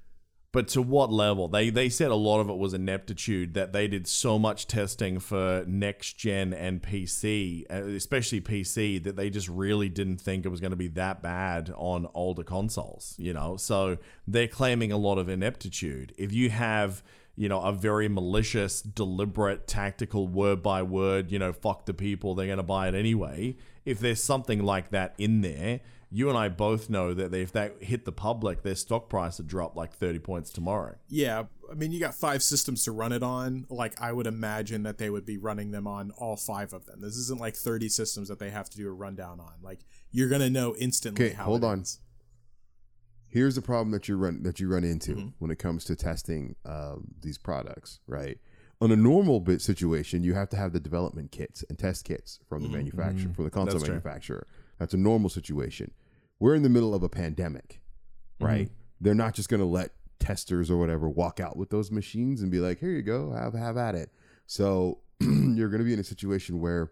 [0.56, 1.48] But to what level?
[1.48, 5.20] They they said a lot of it was ineptitude that they did so much testing
[5.20, 10.48] for next gen and PC, uh, especially PC, that they just really didn't think it
[10.48, 13.14] was going to be that bad on older consoles.
[13.18, 16.14] You know, so they're claiming a lot of ineptitude.
[16.16, 17.02] If you have
[17.36, 22.34] you know a very malicious, deliberate, tactical word by word, you know, fuck the people,
[22.34, 23.56] they're going to buy it anyway.
[23.84, 27.82] If there's something like that in there you and I both know that if that
[27.82, 30.96] hit the public, their stock price would drop like 30 points tomorrow.
[31.08, 31.44] yeah.
[31.68, 33.66] I mean, you got five systems to run it on.
[33.68, 37.00] Like I would imagine that they would be running them on all five of them.
[37.00, 39.54] This isn't like 30 systems that they have to do a rundown on.
[39.62, 39.80] Like
[40.12, 41.24] you're gonna know instantly.
[41.26, 41.80] Okay, how hold it on.
[41.80, 41.98] is.
[43.26, 45.28] Here's the problem that you run that you run into Mm-hmm.
[45.40, 48.38] when it comes to testing um, these products, right?
[48.80, 52.38] On a normal bit situation, you have to have the development kits and test kits
[52.48, 53.84] from the manufacturer, from the console Mm-hmm.
[53.86, 53.94] True.
[53.94, 54.46] manufacturer.
[54.78, 55.92] That's a normal situation.
[56.38, 57.80] We're in the middle of a pandemic,
[58.40, 58.44] Mm-hmm.
[58.44, 58.70] right?
[59.00, 62.50] They're not just going to let testers or whatever walk out with those machines and
[62.50, 64.10] be like, "Here you go, have have at it."
[64.46, 66.90] So you're going to be in a situation where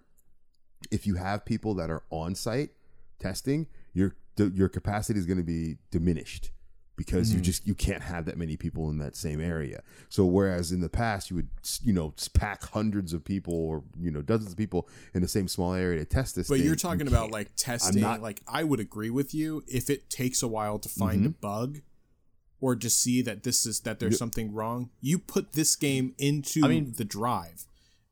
[0.90, 2.70] if you have people that are on site
[3.18, 6.50] testing, your your capacity is going to be diminished
[6.96, 7.42] because you mm.
[7.42, 9.82] just you can't have that many people in that same area.
[10.08, 11.48] So whereas in the past you would
[11.82, 15.48] you know pack hundreds of people or you know dozens of people in the same
[15.48, 16.48] small area to test this.
[16.48, 17.32] But thing, you're you talking about can't.
[17.32, 18.00] like testing.
[18.00, 21.26] not- like I would agree with you if it takes a while to find Mm-hmm.
[21.26, 21.80] a bug
[22.60, 24.90] or to see that this is that there's something wrong.
[25.00, 25.80] You put this mm.
[25.80, 27.66] game into I mean- the drive,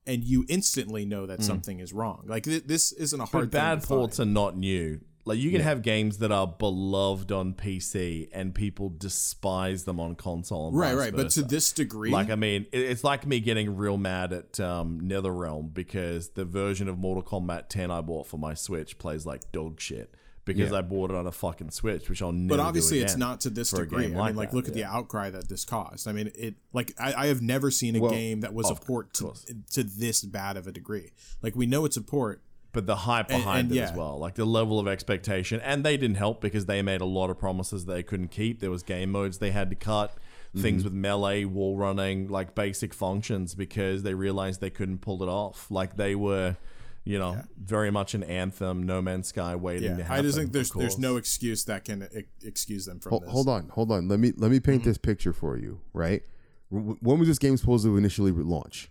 [0.07, 1.45] and you instantly know that mm.
[1.45, 2.25] something is wrong.
[2.27, 3.51] Like th- this isn't a hard.
[3.51, 4.31] But bad thing to thoughts find.
[4.31, 5.01] are not new.
[5.25, 10.17] Like you can have games that are beloved on PC and people despise them on
[10.17, 10.69] console.
[10.69, 11.15] And right, right.
[11.15, 15.01] But to this degree, Like I mean, it's like me getting real mad at um,
[15.03, 19.53] NetherRealm because the version of Mortal Kombat 10 I bought for my Switch plays like
[19.53, 20.13] dog shit
[20.45, 20.79] because Yeah.
[20.79, 22.59] I bought it on a fucking Switch, which I'll never.
[22.59, 23.99] but obviously it's not to this degree.
[23.99, 26.09] I game mean, like like that, look at the outcry that this caused.
[26.09, 28.75] I mean, it like I, I have never seen a Well, game that was a
[28.75, 29.33] port to,
[29.71, 31.13] to this bad of a degree.
[31.43, 32.43] Like we know it's a port.
[32.73, 35.97] But the hype behind and it as well, like the level of expectation, and they
[35.97, 38.61] didn't help because they made a lot of promises they couldn't keep.
[38.61, 40.17] There was game modes they had to cut,
[40.55, 40.63] Mm-hmm.
[40.63, 45.29] things with melee, wall running, like basic functions because they realized they couldn't pull it
[45.31, 45.71] off.
[45.71, 46.59] Like they were,
[47.05, 50.19] you know, very much an anthem, No Man's Sky waiting to Yeah, happen.
[50.19, 53.31] I just think there's there's no excuse that can ex- excuse them from Hold, this.
[53.31, 54.09] hold on, hold on.
[54.09, 55.81] Let me let me paint this picture for you.
[55.95, 56.23] Right?
[56.69, 58.91] When was this game supposed to initially launch?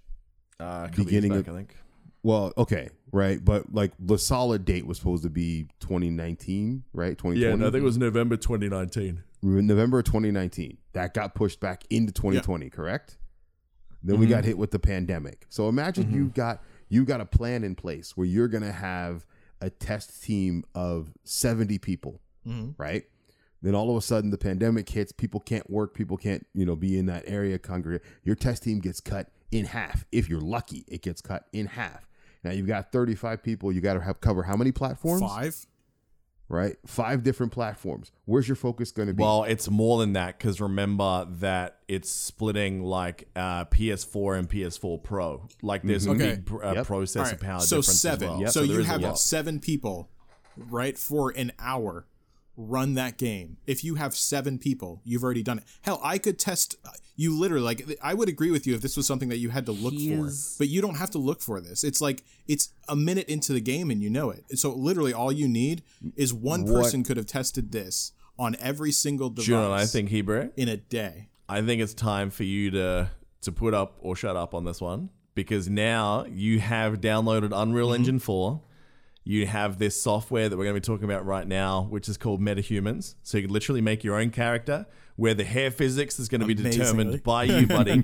[0.60, 1.76] uh, a couple beginning years back, of- I think.
[2.24, 7.18] Well, okay, right, but like the solid date was supposed to be 2019, right?
[7.18, 7.40] 2020.
[7.40, 9.24] Yeah, no, I think it was November 2019.
[9.44, 10.78] November 2019.
[10.94, 13.18] That got pushed back into 2020, correct?
[14.04, 14.34] Then we Mm-hmm.
[14.36, 15.46] got hit with the pandemic.
[15.50, 19.26] So imagine you got you got a plan in place where you're going to have
[19.62, 22.72] a test team of 70 people, Mm-hmm.
[22.82, 23.04] right?
[23.64, 26.76] Then all of a sudden the pandemic hits, people can't work, people can't, you know,
[26.76, 28.02] be in that area congregate.
[28.24, 30.06] Your test team gets cut in half.
[30.12, 32.08] If you're lucky, it gets cut in half.
[32.44, 35.22] Now you've got 35 people, you got to have cover how many platforms?
[35.22, 35.66] Five.
[36.50, 36.76] Right?
[36.86, 38.12] Five different platforms.
[38.26, 39.24] Where's your focus going to be?
[39.24, 45.02] Well, it's more than that because remember that it's splitting like uh, PS4 and PS4
[45.02, 45.48] Pro.
[45.62, 46.32] Like there's a Okay.
[46.32, 46.88] big pr- uh, Yep.
[46.88, 48.30] processor All right, power so difference seven.
[48.32, 48.52] as well.
[48.52, 50.10] So, there you have seven people,
[50.58, 52.06] right, for an hour.
[52.70, 53.58] Run that game.
[53.66, 55.64] If you have seven people, you've already done it.
[55.82, 56.76] Hell, I could test.
[57.16, 58.00] You literally like.
[58.04, 60.16] I would agree with you if this was something that you had to look He
[60.16, 61.84] for, is- but you don't have to look for this.
[61.84, 64.58] It's like it's a minute into the game and you know it.
[64.60, 65.84] So literally, all you need
[66.16, 69.70] is one What- person could have tested this on every single device Do you know
[69.70, 70.50] what I think, Hebrew?
[70.56, 71.30] in a day.
[71.50, 73.10] I think it's time for you to
[73.42, 77.88] to put up or shut up on this one because now you have downloaded Unreal
[77.88, 77.96] Mm-hmm.
[77.96, 78.62] Engine 4.
[79.24, 82.18] You have this software that we're going to be talking about right now, which is
[82.18, 83.16] called MetaHumans.
[83.22, 84.88] So you can literally make your own character
[85.22, 88.02] where the hair physics is going to be determined by you, buddy.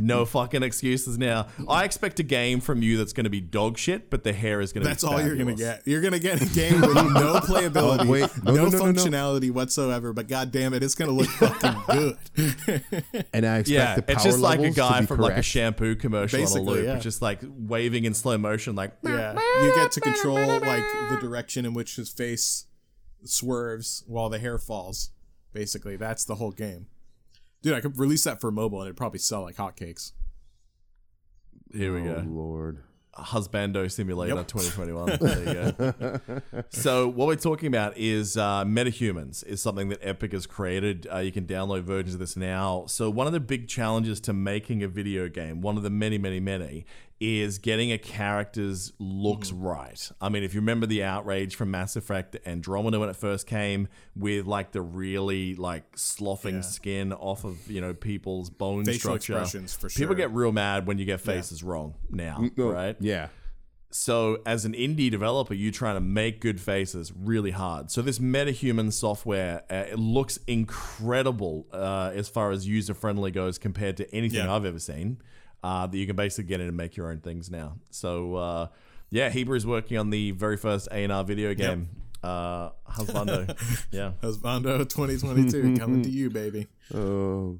[0.00, 1.46] no fucking excuses now.
[1.68, 4.62] I expect a game from you that's going to be dog shit, but the hair
[4.62, 5.86] is going to be That's all you're gonna get.
[5.86, 8.30] You're gonna get a game with no playability, Oh, wait.
[8.44, 9.02] No, no, no, no, no, no.
[9.04, 10.14] functionality whatsoever.
[10.14, 12.16] But god damn it, it's gonna look fucking good.
[13.34, 15.42] and I expect Yeah, the power it's just like a guy be from like a
[15.42, 16.86] shampoo commercial on a loop.
[16.86, 16.98] yeah.
[16.98, 21.66] Just like waving in slow motion, like yeah, you get to control like the direction
[21.66, 22.64] in which his face
[23.24, 25.10] swerves while the hair falls.
[25.52, 26.86] Basically, that's the whole game.
[27.62, 30.12] Dude, I could release that for mobile and it'd probably sell like hotcakes.
[31.72, 32.24] here we Oh go.
[32.28, 32.82] Lord.
[33.16, 34.46] Husbando Simulator Yep.
[34.46, 35.18] 2021.
[35.20, 36.62] There you go.
[36.68, 41.08] so what we're talking about is uh, MetaHumans is something that Epic has created.
[41.12, 42.84] Uh, you can download versions of this now.
[42.86, 46.16] So one of the big challenges to making a video game, one of the many,
[46.16, 46.86] many, many,
[47.20, 50.10] is getting a character's looks right.
[50.20, 53.88] I mean, if you remember the outrage from Mass Effect Andromeda when it first came,
[54.14, 56.60] with like the really like sloughing Yeah.
[56.62, 59.32] skin off of you know people's bone Facial structure.
[59.34, 60.14] expressions, for People sure.
[60.16, 62.96] get real mad when you get faces wrong now, No, right?
[63.00, 63.28] Yeah.
[63.90, 67.90] So, as an indie developer, you're trying to make good faces really hard.
[67.90, 73.58] So, this MetaHuman software uh, it looks incredible uh, as far as user friendly goes
[73.58, 74.54] compared to anything Yeah.
[74.54, 75.18] I've ever seen.
[75.62, 77.74] Uh, that you can basically get in and make your own things now.
[77.90, 78.66] So, uh,
[79.10, 81.88] yeah, Hebrew is working on the very first A and R video game,
[82.22, 83.48] uh, Husbando.
[83.90, 86.66] yeah, Husbando 2022 coming to you, baby.
[86.94, 87.58] Oh,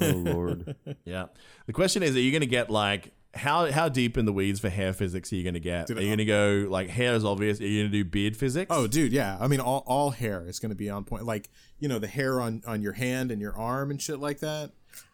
[0.00, 0.76] oh Lord.
[1.04, 1.26] yeah.
[1.66, 4.58] The question is, are you going to get like how how deep in the weeds
[4.58, 5.86] for hair physics are you going to get?
[5.86, 7.60] Dude, are you going to go like hair is obvious?
[7.60, 8.68] Are you going to do beard physics?
[8.74, 9.36] Oh, dude, yeah.
[9.40, 11.24] I mean, all, all hair is going to be on point.
[11.24, 14.40] Like, you know, the hair on, on your hand and your arm and shit like
[14.40, 14.72] that.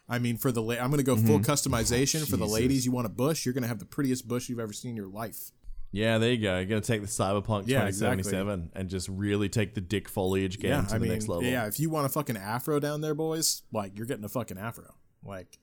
[0.09, 1.51] I mean, for the la- I'm going to go full Mm-hmm.
[1.51, 2.85] customization for the ladies.
[2.85, 3.45] You want a bush?
[3.47, 5.51] You're going to have the prettiest bush you've ever seen in your life.
[5.93, 6.57] Yeah, there you go.
[6.57, 10.71] You're gonna take the Cyberpunk Yeah, 2077 and just really take the dick foliage game
[10.73, 11.45] yeah, to I the mean, next level.
[11.45, 11.67] yeah.
[11.69, 14.93] If you want a fucking afro down there, boys, like you're getting a fucking afro.
[15.23, 15.57] Like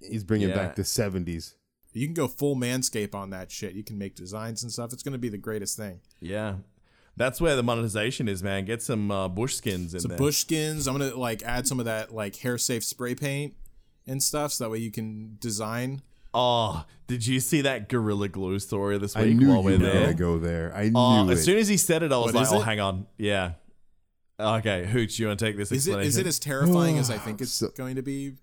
[0.00, 0.54] He's bringing Yeah.
[0.54, 1.56] back the 70s.
[1.92, 3.74] you can go full manscape on that shit.
[3.74, 4.94] You can make designs and stuff.
[4.94, 6.00] It's going to be the greatest thing.
[6.20, 6.54] yeah.
[7.18, 8.64] That's where the monetization is, man.
[8.64, 10.18] Get some uh, bush skins in Some there.
[10.18, 10.86] bush skins.
[10.86, 13.54] I'm gonna like add some of that like hair safe spray paint
[14.06, 16.02] and stuff, so that way you can design.
[16.34, 19.72] Oh, did you see that Gorilla Glue story this I week knew while you we're
[19.72, 20.00] were there?
[20.02, 20.72] gonna go there.
[20.74, 21.32] I oh, knew Oh, it.
[21.32, 22.64] as soon as he said it, I was What like, is "Oh, it?
[22.64, 23.52] hang on, yeah."
[24.38, 26.08] Okay, Hooch, you want to take this Is it explanation?
[26.08, 28.34] is it as terrifying as I think it's So- going to be?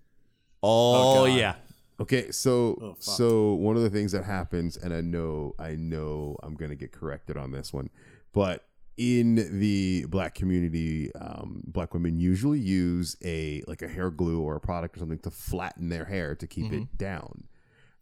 [0.62, 1.38] oh, Oh, God.
[1.38, 1.54] yeah.
[2.00, 3.02] Okay, so Oh, fuck.
[3.02, 6.90] so one of the things that happens, and I know I know I'm gonna get
[6.90, 7.90] corrected on this one,
[8.32, 8.64] but
[8.96, 14.56] in the black community, um, black women usually use a like a hair glue or
[14.56, 16.74] a product or something to flatten their hair to keep Mm-hmm.
[16.82, 17.44] it down.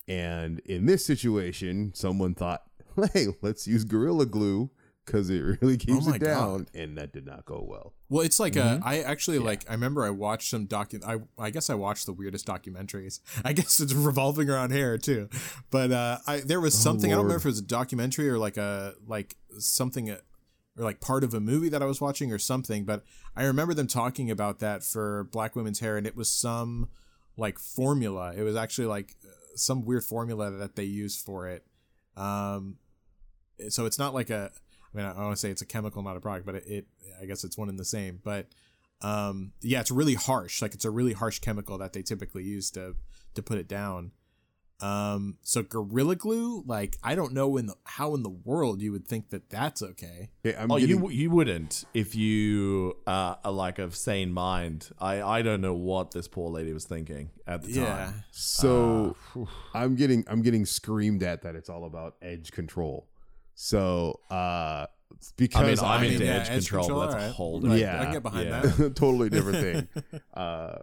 [0.08, 2.62] And in this situation, someone thought,
[3.12, 4.70] "Hey, let's use gorilla glue
[5.06, 7.94] because it really keeps Oh it down," and that did not go well.
[8.08, 8.80] Well, it's like a.
[8.84, 9.64] I actually like.
[9.68, 11.02] I remember I watched some docu.
[11.06, 13.20] I I guess I watched the weirdest documentaries.
[13.44, 15.28] I guess it's revolving around hair too,
[15.70, 17.26] but uh, I there was something I don't Lord.
[17.28, 20.18] remember if it was a documentary or like a like something uh,
[20.78, 22.84] or like part of a movie that I was watching or something.
[22.84, 23.04] But
[23.36, 26.88] I remember them talking about that for black women's hair, and it was some
[27.36, 28.32] like formula.
[28.36, 29.16] It was actually like
[29.54, 31.64] some weird formula that they use for it.
[32.16, 32.76] Um,
[33.68, 34.50] so it's not like a.
[34.94, 36.86] I mean, I want to say it's a chemical, not a product, but it, it
[37.20, 38.20] I guess it's one and the same.
[38.22, 38.48] But
[39.00, 40.60] um, yeah, it's really harsh.
[40.60, 42.96] Like it's a really harsh chemical that they typically use to
[43.34, 44.12] to put it down.
[44.82, 48.90] Um, so gorilla glue, like I don't know in the how in the world you
[48.92, 50.30] would think that that's okay.
[50.44, 54.90] Okay, I'm Oh, getting, you you wouldn't if you uh, are like of sane mind.
[54.98, 58.24] I I don't know what this poor lady was thinking at the Yeah, time.
[58.32, 63.06] So Uh, I'm getting I'm getting screamed at that it's all about edge control.
[63.54, 64.86] So uh
[65.36, 67.32] because I mean, I'm I mean, into yeah, edge, edge control, control, but that's a
[67.32, 68.04] whole Right, different I thing.
[68.04, 68.60] can get behind yeah.
[68.62, 68.96] that.
[68.96, 69.58] totally different
[70.02, 70.20] thing.
[70.34, 70.78] Uh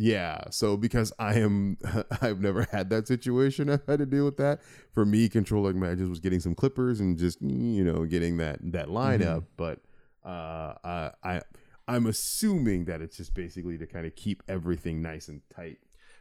[0.00, 1.76] yeah, so because I am
[2.22, 4.60] I've never had that situation, I've had to deal with that.
[4.92, 8.60] For me, controlling my edges was getting some clippers and just you know getting that
[8.72, 9.38] that line Mm-hmm.
[9.38, 9.44] up.
[9.56, 9.80] But
[10.24, 11.42] uh I, I
[11.88, 15.78] I'm assuming that it's just basically to kind of keep everything nice and tight.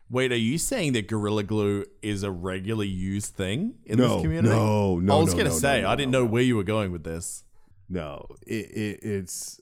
[0.09, 4.21] Wait, are you saying that Gorilla Glue is a regularly used thing in No, this
[4.23, 4.55] community?
[4.55, 6.31] no, no, I was no, gonna no, say I didn't no, know no.
[6.31, 7.43] where you were going with this.
[7.89, 9.59] No, it, it it's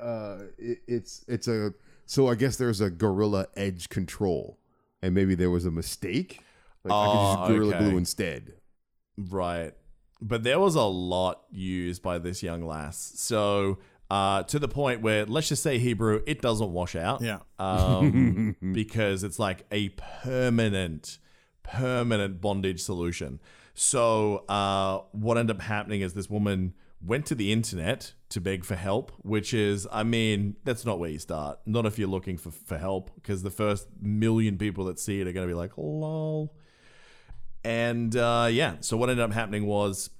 [0.00, 1.72] uh it, it's it's a
[2.08, 4.58] so I guess there's a gorilla edge control,
[5.02, 6.40] and maybe there was a mistake.
[6.82, 7.88] Like I could Oh, use gorilla okay.
[7.88, 8.52] glue instead.
[9.16, 9.74] Right.
[10.20, 13.12] But there was a lot used by this young lass.
[13.16, 13.78] So
[14.10, 17.20] uh, to the point where let's just say Hebrew, it doesn't wash out.
[17.20, 17.40] Yeah.
[17.58, 21.18] Um, because it's like a permanent,
[21.62, 23.38] permanent bondage solution.
[23.74, 28.64] So uh, what ended up happening is this woman went to the internet to beg
[28.64, 31.60] for help, which is, I mean, that's not where you start.
[31.64, 35.26] Not if you're looking for, for help, because the first million people that see it
[35.28, 36.54] are going to be like, lol.
[37.64, 40.10] And uh, yeah, so what ended up happening was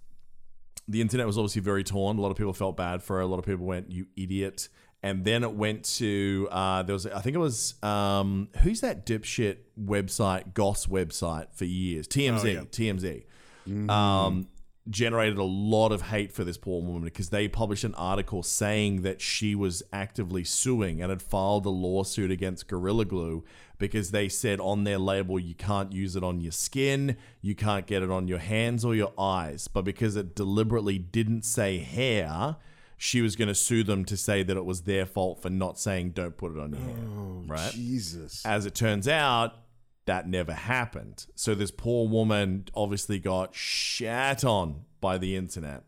[0.86, 2.18] the internet was obviously very torn.
[2.18, 3.22] A lot of people felt bad for her.
[3.22, 4.68] A lot of people went, "You idiot!"
[5.02, 9.06] And then it went to uh, there was I think it was um, who's that
[9.06, 12.60] dipshit website, Goss website for years, TMZ, Oh, yeah.
[12.62, 13.88] TMZ.
[13.90, 14.48] Um,
[14.90, 19.02] generated a lot of hate for this poor woman because they published an article saying
[19.02, 23.44] that she was actively suing and had filed a lawsuit against Gorilla Glue
[23.78, 27.86] because they said on their label you can't use it on your skin, you can't
[27.86, 29.68] get it on your hands or your eyes.
[29.68, 32.56] But because it deliberately didn't say hair,
[32.96, 35.78] she was going to sue them to say that it was their fault for not
[35.78, 36.96] saying don't put it on your hair.
[37.16, 37.72] Oh, right?
[37.72, 38.44] Jesus.
[38.44, 39.54] As it turns out,
[40.08, 41.26] that never happened.
[41.34, 45.84] So this poor woman obviously got shat on by the internet.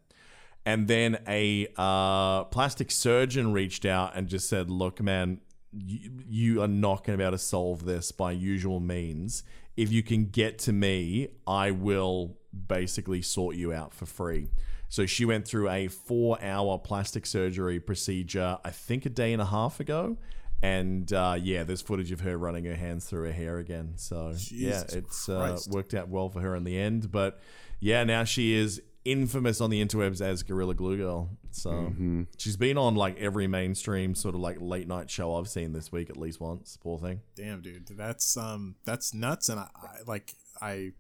[0.66, 5.40] And then a uh, plastic surgeon reached out and just said, Look, man,
[5.72, 9.42] you, you are not going to be able to solve this by usual means.
[9.76, 12.36] If you can get to me, I will
[12.68, 14.50] basically sort you out for free.
[14.90, 19.40] So she went through a four hour plastic surgery procedure, I think a day and
[19.40, 20.18] a half ago.
[20.62, 23.92] And uh, yeah, there's footage of her running her hands through her hair again.
[23.96, 27.10] So yeah, it's uh, worked out well for her in the end.
[27.10, 27.40] But
[27.80, 31.30] yeah, now she is infamous on the interwebs as Gorilla Glue Girl.
[31.50, 32.24] So Mm-hmm.
[32.36, 35.90] she's been on like every mainstream sort of like late night show I've seen this
[35.90, 36.76] week at least once.
[36.82, 37.22] Poor thing.
[37.34, 40.92] Damn, dude, that's um, that's nuts, and I, I like I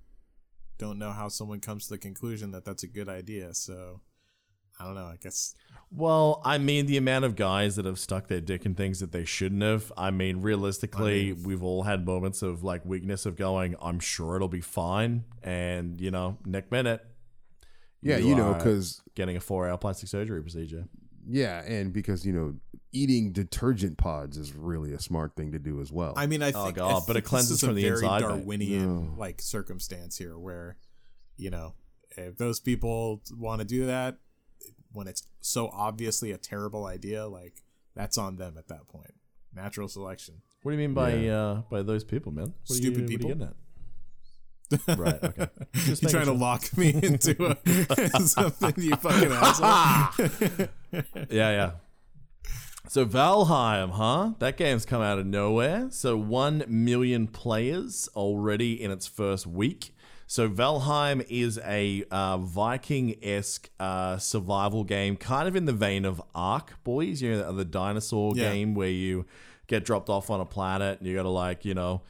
[0.78, 3.52] don't know how someone comes to the conclusion that that's a good idea.
[3.52, 4.00] So
[4.80, 5.04] I don't know.
[5.06, 5.54] I guess
[5.92, 9.12] Well, I mean, the amount of guys that have stuck their dick in things that
[9.12, 9.92] they shouldn't have.
[9.96, 14.48] I mean, realistically, we've all had moments of like weakness of going, I'm sure it'll
[14.48, 15.24] be fine.
[15.42, 17.04] And, you know, next minute,
[18.02, 20.86] Yeah, you know, because getting a four hour plastic surgery procedure.
[21.28, 22.54] yeah, and because you know,
[22.92, 26.14] eating detergent pods is really a smart thing to do as well.
[26.16, 27.70] I mean, I think, Oh, think, God, I but it think cleanses this is from
[27.70, 28.28] a the very inside, mate.
[28.28, 30.76] Darwinian like circumstance here, where
[31.36, 31.74] you know
[32.16, 34.16] if those people want to do that
[34.92, 37.62] when it's so obviously a terrible idea, like
[37.94, 39.14] that's on them at that point.
[39.54, 40.42] Natural selection.
[40.62, 42.54] What do you mean by uh, by those people, man?
[42.66, 43.28] What are Stupid you, what are you people.
[43.28, 43.54] getting at?
[44.98, 45.22] right.
[45.22, 45.46] Okay.
[45.74, 50.68] Just You're trying to lock me into a, something, you fucking asshole?
[51.28, 51.70] Yeah, yeah.
[52.88, 54.32] So Valheim, huh?
[54.38, 55.88] That game's come out of nowhere.
[55.90, 59.94] So 1 million players already in its first week.
[60.30, 66.22] So Valheim is a uh, Viking-esque uh, survival game, kind of in the vein of
[66.36, 67.20] Ark, boys.
[67.20, 68.52] You know, the dinosaur Yeah.
[68.52, 69.26] game where you
[69.66, 72.02] get dropped off on a planet and you got to like, you know,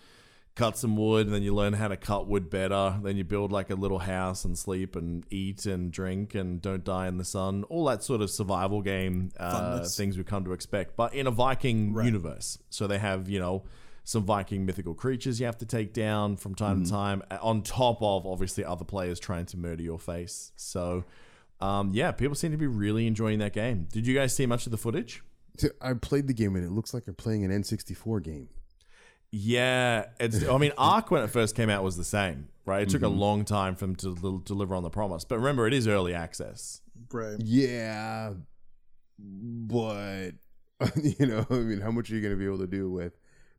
[0.54, 3.00] cut some wood and then you learn how to cut wood better.
[3.02, 6.84] Then you build like a little house and sleep and eat and drink and don't
[6.84, 7.64] die in the sun.
[7.70, 11.30] All that sort of survival game uh, things we've come to expect, but in a
[11.30, 12.04] Viking Right.
[12.04, 12.58] universe.
[12.68, 13.62] So they have, you know,
[14.04, 18.02] some Viking mythical creatures you have to take down from time to time, on top
[18.02, 20.52] of obviously other players trying to murder your face.
[20.56, 21.04] So,
[21.60, 23.86] um, yeah, people seem to be really enjoying that game.
[23.92, 25.22] Did you guys see much of the footage?
[25.82, 28.48] I played the game and it looks like I'm playing an N64 game.
[29.30, 30.42] Yeah, it's.
[30.48, 32.82] I mean, Ark when it first came out was the same, right?
[32.82, 33.18] It took a Mm-hmm.
[33.18, 36.14] long time for them to del- deliver on the promise, but remember, it is early
[36.14, 36.80] access.
[37.12, 37.36] Right.
[37.38, 38.32] Yeah,
[39.18, 40.30] but
[40.96, 43.12] you know, I mean, how much are you going to be able to do with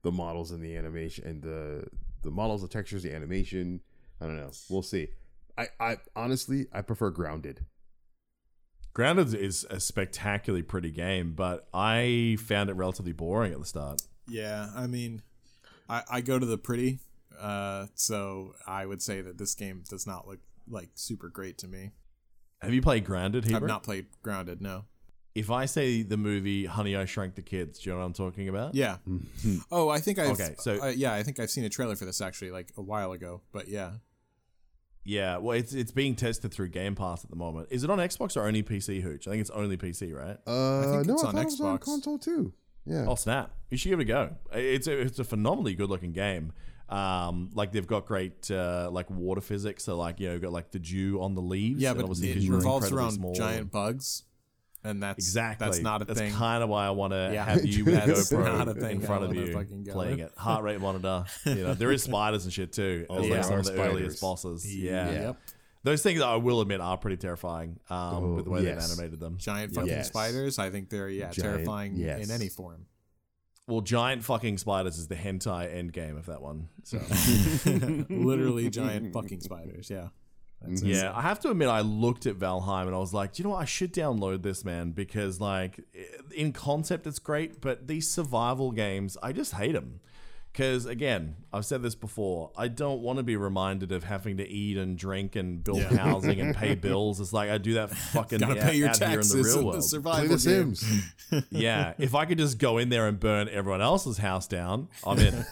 [0.03, 1.87] the models and the animation and the
[2.23, 3.81] the models, the textures, the animation?
[4.19, 4.51] I don't know.
[4.69, 5.09] We'll see.
[5.57, 7.65] I, I honestly, I prefer Grounded.
[8.93, 14.01] Grounded is a spectacularly pretty game, but I found it relatively boring at the start.
[14.27, 15.21] Yeah, I mean,
[15.89, 16.99] I, I go to the pretty,
[17.39, 20.39] uh, so I would say that this game does not look
[20.69, 21.91] like super great to me.
[22.61, 23.51] Have you played Grounded?
[23.53, 24.85] I've not played Grounded, no.
[25.33, 28.13] If I say the movie Honey, I Shrunk the Kids, do you know what I'm
[28.13, 28.75] talking about?
[28.75, 28.97] Yeah.
[29.71, 30.31] oh, I think I've.
[30.31, 32.81] Okay, so- uh, yeah, I think I've seen a trailer for this actually, like a
[32.81, 33.41] while ago.
[33.53, 33.91] But yeah,
[35.03, 37.69] Yeah, well, it's it's being tested through Game Pass at the moment.
[37.71, 39.01] Is it on Xbox or only PC?
[39.01, 40.37] Hooch, I think it's only PC, right?
[40.45, 41.81] Uh, think no, it's I on thought it was on Xbox.
[41.81, 42.53] console too.
[42.85, 43.05] Yeah.
[43.07, 43.53] Oh snap!
[43.69, 44.35] You should give it a go.
[44.53, 46.51] It's a, it's a phenomenally good looking game.
[46.89, 49.85] Um, like they've got great uh, like water physics.
[49.85, 51.81] So like you know, got like the dew on the leaves.
[51.81, 53.33] yeah, and but obviously it 'cause you're revolves around small.
[53.33, 54.23] giant bugs,
[54.83, 55.65] and that's Exactly.
[55.65, 56.15] That's not a thing.
[56.15, 56.33] That's thing.
[56.33, 57.45] kind of why I want to Yeah.
[57.45, 60.31] have you with a That's GoPro not a thing in front of you playing it.
[60.37, 61.25] Heart rate monitor.
[61.45, 63.05] You know, there is spiders and shit too.
[63.09, 63.93] Oh, as like some of the spiders.
[63.95, 64.75] earliest bosses.
[64.75, 65.11] Yeah.
[65.11, 65.37] Yep.
[65.83, 67.79] Those things I will admit are pretty terrifying.
[67.89, 68.87] Um, Oh, with the way yes.
[68.87, 69.37] they've animated them.
[69.37, 70.07] Giant fucking Yes.
[70.09, 70.59] spiders.
[70.59, 72.23] I think they're yeah Giant- terrifying yes.
[72.27, 72.85] in any form.
[73.67, 76.67] Well, giant fucking spiders is the hentai end game of that one.
[76.83, 76.99] So.
[78.09, 79.89] Literally giant fucking spiders.
[79.89, 80.09] Yeah.
[80.61, 80.91] That's mm-hmm.
[80.91, 80.95] it.
[80.95, 83.45] Yeah, I have to admit, I looked at Valheim and I was like, "Do you
[83.45, 83.61] know what?
[83.61, 85.79] I should download this, man, because like
[86.35, 90.01] in concept it's great, but these survival games, I just hate them.
[90.51, 94.45] Because again, I've said this before, I don't want to be reminded of having to
[94.47, 95.95] eat and drink and build Yeah.
[95.95, 97.21] housing and pay bills.
[97.21, 99.37] It's like I do that fucking Gotta out, pay your out here in taxes the
[99.39, 99.75] in real the world.
[99.75, 100.39] Play survival The.
[100.39, 101.03] Sims.
[101.51, 105.19] yeah, if I could just go in there and burn everyone else's house down, I'm
[105.19, 105.45] in.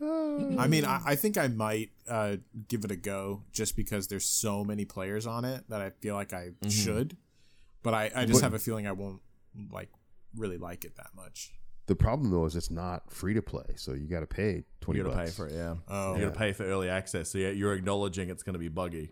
[0.58, 2.36] I mean, I, I think I might uh,
[2.68, 6.14] give it a go just because there's so many players on it that I feel
[6.14, 6.68] like I Mm-hmm.
[6.70, 7.16] should.
[7.82, 9.20] But I, I just have a feeling I won't
[9.70, 9.90] like
[10.34, 11.52] really like it that much.
[11.86, 14.98] The problem though is it's not free to play, so you got to pay twenty.
[15.00, 15.36] You gotta pay bucks.
[15.36, 15.74] for it, yeah.
[15.88, 16.14] Oh.
[16.16, 17.28] you gotta pay for early access.
[17.30, 19.10] So yeah, you're acknowledging it's gonna be buggy.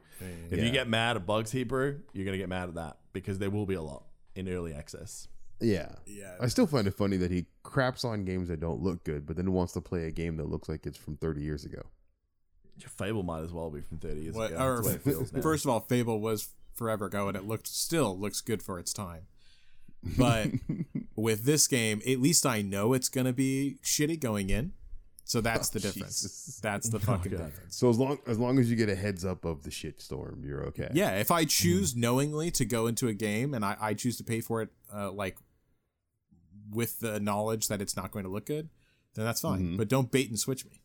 [0.50, 0.64] If Yeah.
[0.64, 3.66] you get mad at bugs, Hebrew, you're gonna get mad at that because there will
[3.66, 4.04] be a lot
[4.34, 5.28] in early access.
[5.60, 6.34] Yeah, Yeah.
[6.40, 9.36] I still find it funny that he craps on games that don't look good, but
[9.36, 11.82] then wants to play a game that looks like it's from thirty years ago.
[12.78, 14.64] Your Fable might as well be from 30 years What, ago.
[14.64, 15.42] or, That's the way it feels now.
[15.42, 18.94] first of all, Fable was forever ago, and it looked still looks good for its
[18.94, 19.26] time.
[20.16, 20.48] But
[21.22, 24.72] with this game, at least I know it's gonna be shitty going in.
[25.24, 26.20] So that's the difference.
[26.22, 26.60] Jesus.
[26.62, 27.44] That's the fucking Okay.
[27.44, 27.76] difference.
[27.76, 30.42] So as long as long as you get a heads up of the shit storm,
[30.44, 30.90] you're okay.
[30.92, 34.24] Yeah, if I choose knowingly to go into a game and I, I choose to
[34.24, 35.38] pay for it, uh, like
[36.70, 38.68] with the knowledge that it's not going to look good,
[39.14, 39.76] then that's fine.
[39.76, 40.80] But don't bait and switch me,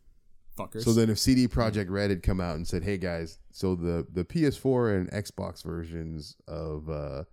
[0.58, 0.84] fuckers.
[0.84, 4.06] So then, if CD Projekt Red had come out and said, "Hey guys, so the
[4.12, 7.24] the PS4 and Xbox versions of uh,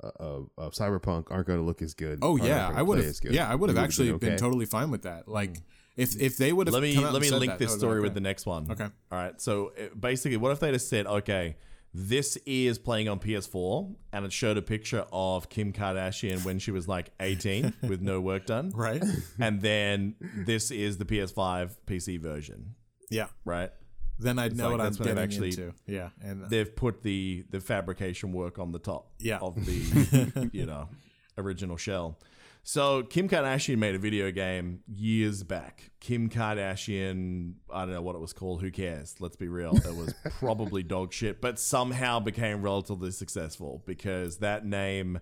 [0.00, 3.06] of, of Cyberpunk aren't going to look as good," oh yeah, I would have.
[3.06, 4.36] as good," Yeah, I would have you would've actually been, okay.
[4.36, 5.28] totally fine with that.
[5.28, 5.56] Like
[5.96, 7.96] if if they would have let me come out let me link that, this story
[7.96, 8.70] been with the next one.
[8.70, 8.84] Okay.
[8.84, 9.40] All right.
[9.40, 11.56] So uh, basically, what if they just said, okay,
[11.92, 16.70] this is playing on PS4, and it showed a picture of Kim Kardashian when she
[16.70, 19.02] was like 18 with no work done, right.
[19.40, 22.74] and then this is the PS5 PC version,
[23.10, 23.70] Yeah, right?
[24.18, 25.74] Then I'd know like what I'm getting actually- into.
[25.86, 29.38] Yeah, and uh, They've put the the fabrication work on the top Yeah.
[29.38, 30.88] of the you know
[31.36, 32.18] original shell.
[32.64, 35.90] So Kim Kardashian made a video game years back.
[36.00, 38.60] Kim Kardashian, I don't know what it was called.
[38.60, 39.14] Who cares?
[39.20, 39.74] Let's be real.
[39.74, 45.20] It was probably dog shit, but somehow became relatively successful because that name.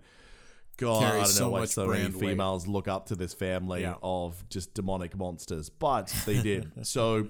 [0.77, 2.29] God, I don't know so why so many brand weight.
[2.29, 3.95] females look up to this family Yeah.
[4.03, 6.71] of just demonic monsters, but they did.
[6.85, 7.27] so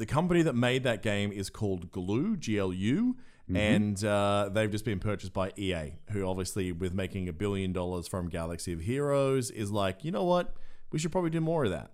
[0.00, 3.16] the company that made that game is called Glu, G L U,
[3.54, 8.08] and uh, they've just been purchased by EA, who obviously, with making a billion dollars
[8.08, 10.54] from Galaxy of Heroes, is like, you know what?
[10.90, 11.90] We should probably do more of that.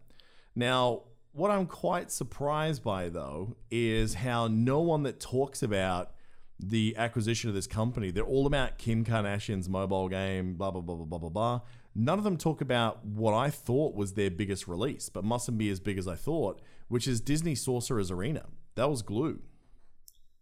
[0.55, 1.03] Now,
[1.33, 6.13] what I'm quite surprised by, though, is how no one that talks about
[6.61, 10.95] the acquisition of this company, they're all about Kim Kardashian's mobile game, blah, blah, blah,
[10.95, 11.61] blah, blah, blah, blah.
[11.95, 15.71] None of them talk about what I thought was their biggest release, but mustn't be
[15.71, 18.47] as big as I thought, which is Disney Sorcerer's Arena.
[18.75, 19.41] That was Glu.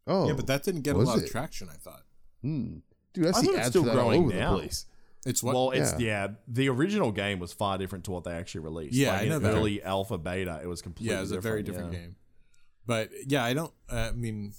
[0.07, 1.69] Oh, yeah, but that didn't get a was lot of traction.
[1.71, 2.03] I thought
[2.43, 2.79] Hmm.
[3.15, 4.53] Dude, I I see thought it's still for that all growing over now.
[4.53, 4.87] the place.
[5.25, 5.55] it's what.
[5.55, 6.27] well, it's yeah.
[6.27, 6.29] yeah.
[6.49, 8.95] The original game was far different to what they actually released.
[8.95, 9.55] Yeah, like I in know that.
[9.55, 11.99] early alpha beta, it was completely yeah, it's a very different yeah.
[12.01, 12.17] game.
[12.87, 13.73] But yeah, I don't.
[13.91, 14.53] Uh, I mean,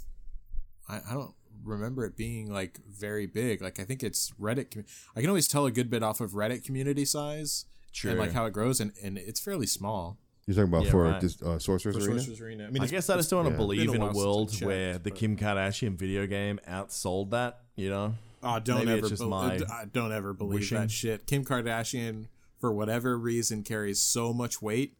[0.90, 3.62] I, I don't remember it being like very big.
[3.62, 4.70] Like I think it's Reddit.
[4.70, 7.66] commu- I can always tell a good bit off of Reddit community size
[8.04, 10.18] and like how it grows, and, and it's fairly small.
[10.48, 11.22] You're talking about Yeah, for right.
[11.22, 12.20] this, uh, Sorcerer's For Arena.
[12.20, 12.64] Sorcerer's Arena.
[12.66, 13.54] I mean, I it's- guess I just don't want yeah.
[13.54, 15.38] to believe Been a in a while since I world checked, where the but- Kim
[15.38, 17.62] Kardashian video game outsold that.
[17.76, 20.78] You know, Oh, don't Maybe it's ever, just bel- my uh, don't ever believe wishing.
[20.78, 21.26] that shit.
[21.26, 22.28] Kim Kardashian,
[22.60, 24.98] for whatever reason, carries so much weight,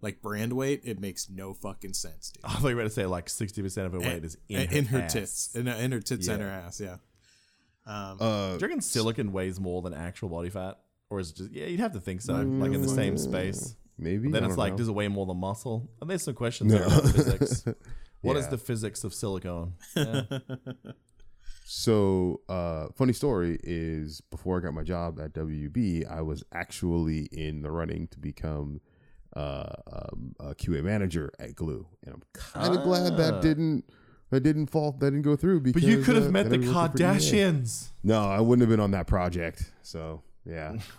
[0.00, 0.80] like brand weight.
[0.82, 2.44] It makes no fucking sense, dude.
[2.44, 4.62] I thought you were going to say like sixty percent of her weight is in,
[4.72, 5.12] in, her, her ass.
[5.12, 6.80] tits, in, in her tits and her ass.
[6.80, 6.96] Yeah.
[7.86, 10.78] Um, Uh, Do you reckon silicon weighs more than actual body fat,
[11.08, 11.52] or is it just?
[11.52, 12.34] Yeah, you'd have to think so.
[12.34, 13.76] Like in the same space.
[13.98, 14.30] Maybe.
[14.30, 14.78] Then I it's don't like, know.
[14.78, 15.90] does it weigh more than muscle?
[16.00, 17.64] And there's some questions there about physics.
[18.20, 18.50] What is Yeah.
[18.50, 19.74] the physics of silicone?
[19.96, 20.22] Yeah.
[21.64, 27.28] So, uh, funny story is before I got my job at WB, I was actually
[27.30, 28.80] in the running to become
[29.36, 33.16] uh, um, a QA manager at Glu, and I'm kind of glad Ah.
[33.16, 33.84] that didn't
[34.30, 35.60] that didn't fall that didn't go through.
[35.60, 37.06] Because but you could have uh, met the then I was working for EA.
[37.18, 37.88] Kardashians.
[38.02, 39.70] No, I wouldn't have been on that project.
[39.82, 40.74] So yeah,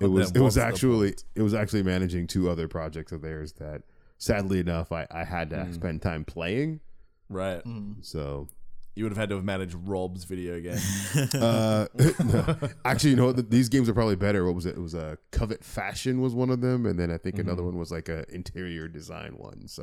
[0.00, 3.82] it was it was actually it was actually managing two other projects of theirs that
[4.18, 6.80] sadly enough I, I had to spend time playing.
[7.28, 7.62] right.
[8.00, 8.48] So
[8.94, 10.78] You would have had to have managed Rob's video game.
[11.34, 11.86] Uh,
[12.24, 12.56] no.
[12.86, 13.50] Actually, you know what?
[13.50, 14.44] These games are probably better.
[14.46, 14.76] What was it?
[14.76, 17.58] It was a uh, Covet Fashion was one of them, and then I think another
[17.60, 17.66] Mm-hmm.
[17.72, 19.68] one was like a interior design one.
[19.68, 19.82] So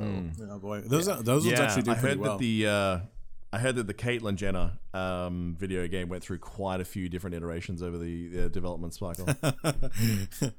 [0.50, 2.38] oh boy, those are, those ones actually do I pretty heard well.
[2.38, 3.00] that the uh,
[3.54, 7.36] I heard that the Caitlyn Jenner um, video game went through quite a few different
[7.36, 9.28] iterations over the uh, development cycle.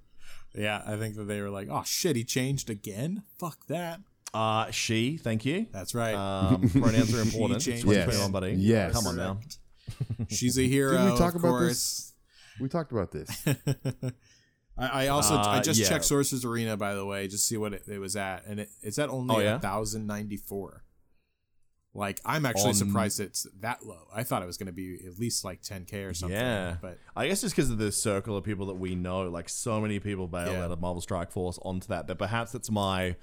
[0.55, 3.25] yeah, I think that they were like, oh shit, he changed again.
[3.39, 4.01] Fuck that.
[4.33, 5.67] uh, she, thank you.
[5.73, 6.15] That's right.
[6.15, 7.57] Um, pronouns are important.
[7.57, 8.29] It's changed 2021, Yes.
[8.31, 8.53] buddy.
[8.53, 8.93] Yes.
[8.93, 9.41] Come on now.
[10.29, 10.93] She's a hero.
[10.93, 11.69] Didn't we talk of about course.
[11.69, 12.13] this?
[12.61, 13.29] we talked about this.
[14.79, 15.89] I, I also I Uh, just yeah.
[15.89, 18.71] checked Sorcerer's Arena by the way, just see what it, it was at, and it,
[18.83, 19.59] it's at only Oh, yeah?
[19.59, 20.84] thousand ninety four.
[21.97, 24.09] Like I'm actually On- surprised it's that low.
[24.13, 26.37] I thought it was going to be at least like 10k or something.
[26.37, 29.49] Yeah, but I guess just because of the circle of people that we know, like
[29.49, 30.65] so many people bailed Yeah.
[30.65, 33.15] out of Marvel Strike Force onto that, that perhaps it's my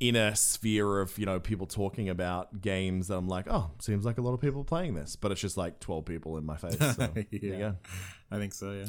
[0.00, 4.16] inner sphere of you know people talking about games that I'm like, oh, seems like
[4.18, 6.78] a lot of people playing this, but it's just like 12 people in my face.
[6.96, 7.72] So, Yeah.
[8.30, 8.72] I think so.
[8.72, 8.86] Yeah.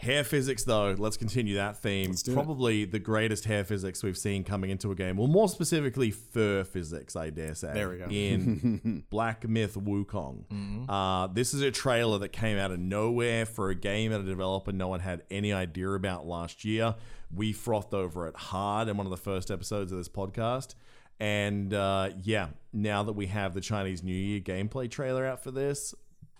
[0.00, 2.12] Hair physics, though, let's continue that theme.
[2.12, 2.34] do it.
[2.34, 5.18] Probably the greatest hair physics we've seen coming into a game.
[5.18, 7.74] Well, more specifically, fur physics, I dare say.
[7.74, 8.06] There we go.
[8.06, 10.46] In Black Myth Wukong.
[10.46, 10.88] Mm-hmm.
[10.88, 14.26] Uh, this is a trailer that came out of nowhere for a game and a
[14.26, 16.94] developer no one had any idea about last year.
[17.30, 20.76] We frothed over it hard in one of the first episodes of this podcast.
[21.20, 25.50] And uh, yeah, now that we have the Chinese New Year gameplay trailer out for
[25.50, 25.94] this,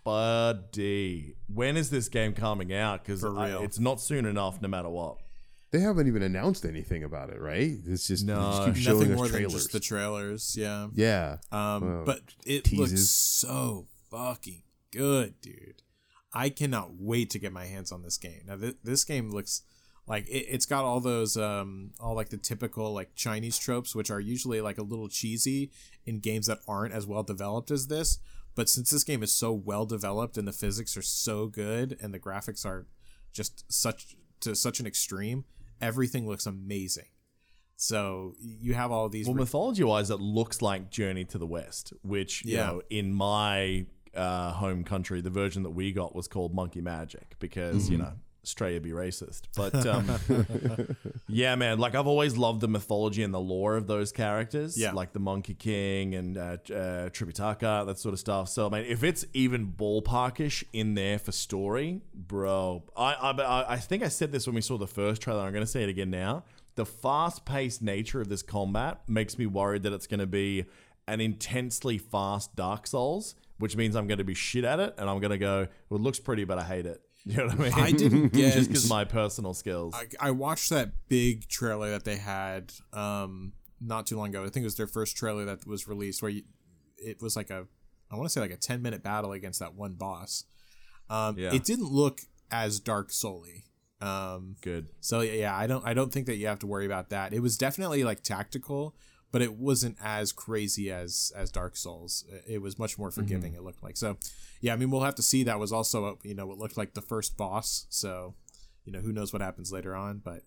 [0.04, 3.04] buddy, when is this game coming out?
[3.04, 3.62] Because For real.
[3.62, 5.18] it's not soon enough, no matter what.
[5.72, 7.72] They haven't even announced anything about it, right?
[7.86, 9.52] It's just they No, just keep showing Nothing us more trailers.
[9.52, 10.56] than just the trailers.
[10.56, 10.88] Yeah.
[10.94, 13.10] yeah, Um, Well, but it looks teases.
[13.10, 15.82] so fucking good, dude.
[16.32, 18.42] I cannot wait to get my hands on this game.
[18.46, 19.62] Now, th- this game looks
[20.08, 24.10] like it, it's got all those, um, all like the typical like Chinese tropes, which
[24.10, 25.70] are usually like a little cheesy
[26.04, 28.18] in games that aren't as well developed as this.
[28.54, 32.12] But since this game is so well developed and the physics are so good and
[32.12, 32.86] the graphics are
[33.32, 35.44] just such to such an extreme,
[35.80, 37.06] everything looks amazing.
[37.76, 41.94] So you have all these Well, mythology wise, it looks like Journey to the West,
[42.02, 46.54] which, you know, in my uh, home country, the version that we got was called
[46.54, 48.12] Monkey Magic because, you know,
[48.44, 49.42] Australia be racist.
[49.56, 50.96] But um,
[51.28, 54.92] yeah, man, like I've always loved the mythology and the lore of those characters, Yeah.
[54.92, 56.56] like the Monkey King and uh, uh,
[57.10, 58.48] Tripitaka, that sort of stuff.
[58.48, 63.76] So, I mean, if it's even ballparkish in there for story, bro, I, I, I
[63.76, 65.40] think I said this when we saw the first trailer.
[65.42, 66.44] I'm going to say it again now.
[66.76, 70.64] The fast paced nature of this combat makes me worried that it's going to be
[71.08, 75.10] an intensely fast Dark Souls, which means I'm going to be shit at it and
[75.10, 77.02] I'm going to go, well, it looks pretty, but I hate it.
[77.26, 77.72] You know what I mean?
[77.74, 79.94] I didn't get just because my personal skills.
[79.94, 84.42] I, I watched that big trailer that they had um not too long ago.
[84.42, 86.42] I think it was their first trailer that was released where you,
[86.96, 87.66] it was like a
[88.10, 90.44] I want to say like a 10 minute battle against that one boss.
[91.10, 91.52] Um Yeah.
[91.52, 93.64] it didn't look as Dark solely.
[94.00, 94.88] Um Good.
[95.00, 97.34] so yeah, I don't I don't think that you have to worry about that.
[97.34, 98.96] It was definitely like tactical,
[99.32, 102.24] but it wasn't as crazy as as Dark Souls.
[102.48, 103.54] It was much more forgiving.
[103.54, 104.16] It looked like so.
[104.60, 105.42] Yeah, I mean we'll have to see.
[105.44, 107.86] That was also you know what looked like the first boss.
[107.88, 108.34] So
[108.84, 110.42] you know who knows what happens later on, but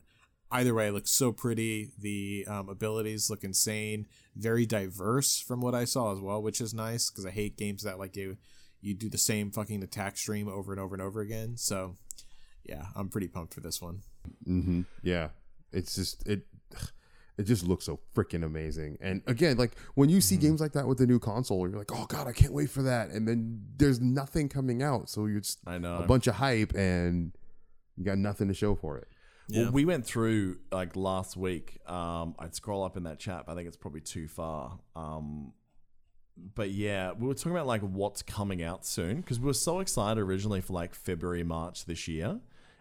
[0.51, 1.91] either way, it looks so pretty.
[1.99, 4.07] The um, abilities look insane.
[4.35, 7.83] Very diverse from what I saw as well, which is nice because I hate games
[7.83, 8.37] that like you
[8.81, 11.57] you do the same fucking attack stream over and over and over again.
[11.57, 11.95] So
[12.63, 14.01] yeah, I'm pretty pumped for this one.
[14.45, 15.29] hmm Yeah,
[15.71, 16.45] it's just it.
[17.37, 18.97] It just looks so freaking amazing.
[19.01, 20.21] And again, like when you Mm-hmm.
[20.21, 22.69] see games like that with the new console, you're like, "Oh God, I can't wait
[22.69, 25.97] for that!" And then there's nothing coming out, so you're just I know.
[25.97, 27.31] a bunch of hype, and
[27.97, 29.07] you got nothing to show for it.
[29.49, 29.63] Yeah.
[29.63, 31.79] Well, we went through like last week.
[31.87, 34.79] Um, I'd scroll up in that chat, but I think it's probably too far.
[34.95, 35.53] Um,
[36.55, 39.79] but yeah, we were talking about like what's coming out soon because we were so
[39.79, 42.39] excited originally for like February, March this year,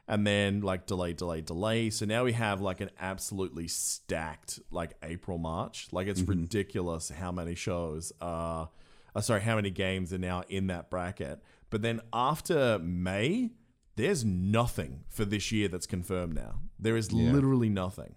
[0.09, 1.91] and then like delay, delay, delay.
[1.91, 5.89] So now we have like an absolutely stacked like April, March.
[5.93, 8.71] Like it's ridiculous how many shows are.
[9.15, 11.43] Uh, sorry, how many games are now in that bracket?
[11.71, 13.51] But then after May,
[13.97, 16.61] there's nothing for this year that's confirmed now.
[16.79, 18.15] There is literally nothing.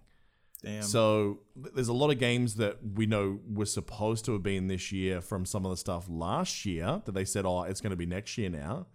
[0.62, 0.82] Damn.
[0.82, 4.90] So there's a lot of games that we know were supposed to have been this
[4.90, 7.96] year from some of the stuff last year that they said, oh, it's going to
[7.96, 8.86] be next year now.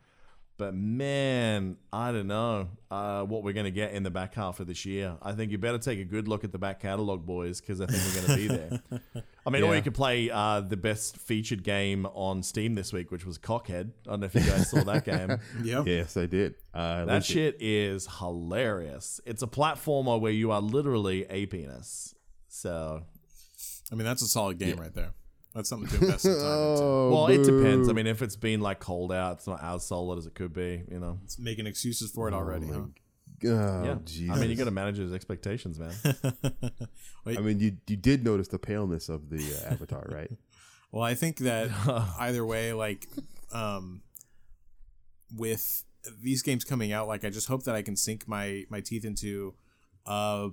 [0.61, 4.59] But man, I don't know uh, what we're going to get in the back half
[4.59, 5.17] of this year.
[5.19, 7.87] I think you better take a good look at the back catalog, boys, because I
[7.87, 9.23] think we're going to be there.
[9.47, 13.09] I mean, or you could play uh, the best featured game on Steam this week,
[13.09, 13.89] which was Cockhead.
[14.05, 15.39] I don't know if you guys saw that game.
[15.63, 15.87] Yep.
[15.87, 16.53] Yes, I did.
[16.75, 19.19] Uh, That shit is hilarious.
[19.25, 22.13] It's a platformer where you are literally a penis.
[22.49, 23.01] So,
[23.91, 25.13] I mean, that's a solid game right there.
[25.53, 26.83] That's something to invest some time into.
[26.83, 27.89] Oh, well, it depends.
[27.89, 30.53] I mean, if it's been like cold out, it's not as solid as it could
[30.53, 30.83] be.
[30.89, 31.19] You know.
[31.23, 32.85] It's making excuses for it already, huh?
[33.43, 33.95] Oh, yeah.
[34.05, 34.35] Jesus.
[34.35, 35.93] I mean, you got to manage his expectations, man.
[37.25, 40.31] I mean, you you did notice the paleness of the uh, avatar, right?
[40.93, 41.69] Well, I think that
[42.19, 43.07] either way, like,
[43.53, 44.01] um,
[45.33, 45.85] with
[46.21, 49.05] these games coming out, like, I just hope that I can sink my my teeth
[49.05, 49.53] into,
[50.05, 50.49] uh,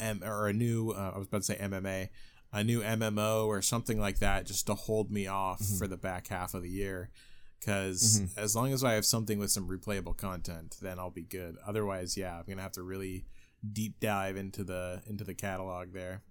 [0.00, 0.90] M or a new.
[0.90, 2.08] Uh, I was about to say MMA,
[2.52, 5.78] a new MMO or something like that, just to hold me off mm-hmm.
[5.78, 7.10] for the back half of the year.
[7.58, 8.38] Because mm-hmm.
[8.38, 11.56] as long as I have something with some replayable content, then I'll be good.
[11.66, 13.24] Otherwise, yeah, I'm gonna have to really
[13.72, 16.22] deep dive into the into the catalog there,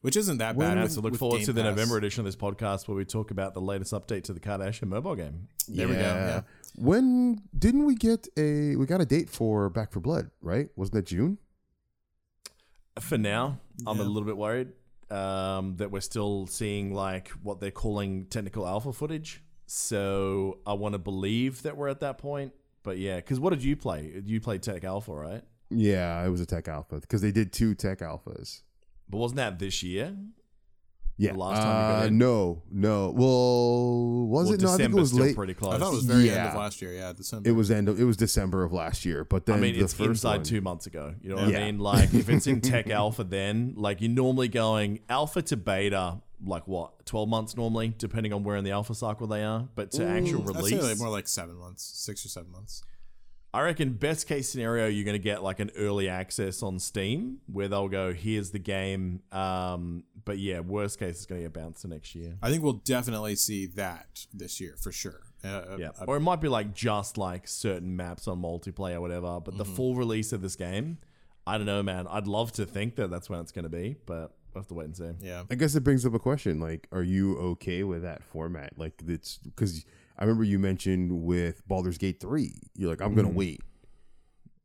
[0.00, 0.76] which isn't that bad.
[0.76, 1.70] Yeah, with- so look forward Game to the Pass.
[1.70, 4.88] November edition of this podcast where we talk about the latest update to the Kardashian
[4.88, 5.46] mobile game.
[5.68, 6.40] There we go, yeah.
[6.74, 10.68] When didn't we get a we got a date for Back 4 Blood, right?
[10.74, 11.38] Wasn't that June?
[12.98, 14.72] For now, I'm a little bit worried.
[15.10, 19.42] Um, that we're still seeing like what they're calling technical alpha footage.
[19.66, 22.52] So I want to believe that we're at that point.
[22.82, 24.20] But yeah, because what did you play?
[24.24, 25.42] You played Tech Alpha, right?
[25.70, 28.62] Yeah, it was a tech alpha because they did two tech alphas.
[29.08, 30.14] But wasn't that this year?
[31.18, 31.32] Yeah.
[31.32, 32.18] The last time you got uh, in?
[32.18, 33.10] No, no.
[33.10, 34.60] Well, was Well, it?
[34.62, 35.36] No, I think it December's was still late.
[35.36, 35.74] pretty close.
[35.74, 36.48] I thought it was very end Yeah.
[36.48, 36.92] of last year.
[36.94, 37.48] Yeah, December.
[37.48, 37.88] It was end.
[37.88, 39.24] Of, it was December of last year.
[39.24, 41.14] But then I mean, the it's first inside one- two months ago.
[41.22, 41.60] You know what Yeah.
[41.60, 41.78] I mean?
[41.78, 46.66] Like, if it's in tech alpha, then like you're normally going alpha to beta, like
[46.66, 49.68] what, twelve months normally, depending on where in the alpha cycle they are.
[49.74, 52.82] But to actual I'd release, say like more like seven months, six or seven months.
[53.54, 57.38] I reckon best case scenario, you're going to get like an early access on Steam
[57.52, 59.20] where they'll go, here's the game.
[59.30, 62.36] Um, but yeah, worst case is going to get bounced to next year.
[62.42, 65.20] I think we'll definitely see that this year for sure.
[65.44, 65.90] Uh, Yeah.
[66.00, 69.38] uh, Or it might be like just like certain maps on multiplayer or whatever.
[69.40, 70.96] But the full release of this game,
[71.46, 72.06] I don't know, man.
[72.08, 74.74] I'd love to think that that's when it's going to be, but we'll have to
[74.74, 75.10] wait and see.
[75.20, 75.42] yeah.
[75.50, 78.78] I guess it brings up a question like, are you okay with that format?
[78.78, 79.84] Like, it's because
[80.22, 83.38] I remember you mentioned with Baldur's Gate 3, you're like, I'm going to mm-hmm.
[83.38, 83.60] wait.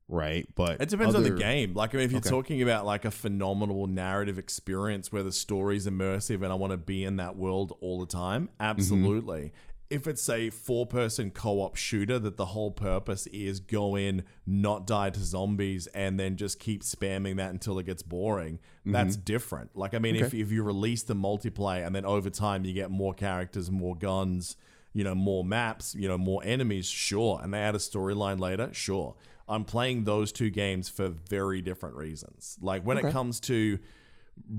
[0.07, 0.47] Right.
[0.53, 1.73] But It depends on the game.
[1.73, 2.29] Like, I mean, if you're Okay.
[2.29, 6.77] talking about like a phenomenal narrative experience where the story's immersive and I want to
[6.77, 8.61] be in that world all the time, mm-hmm.
[8.61, 9.51] absolutely.
[9.89, 14.25] If it's a four person co op shooter that the whole purpose is go in,
[14.45, 18.91] not die to zombies, and then just keep spamming that until it gets boring, mm-hmm.
[18.91, 19.75] that's different.
[19.75, 22.91] Like, I mean, if, if you release the multiplayer and then over time you get
[22.91, 24.55] more characters, more guns,
[24.97, 27.39] you know, more maps, you know, more enemies, sure.
[27.43, 29.13] And they add a storyline later, sure.
[29.47, 32.57] I'm playing those two games for very different reasons.
[32.63, 33.77] Like when it comes to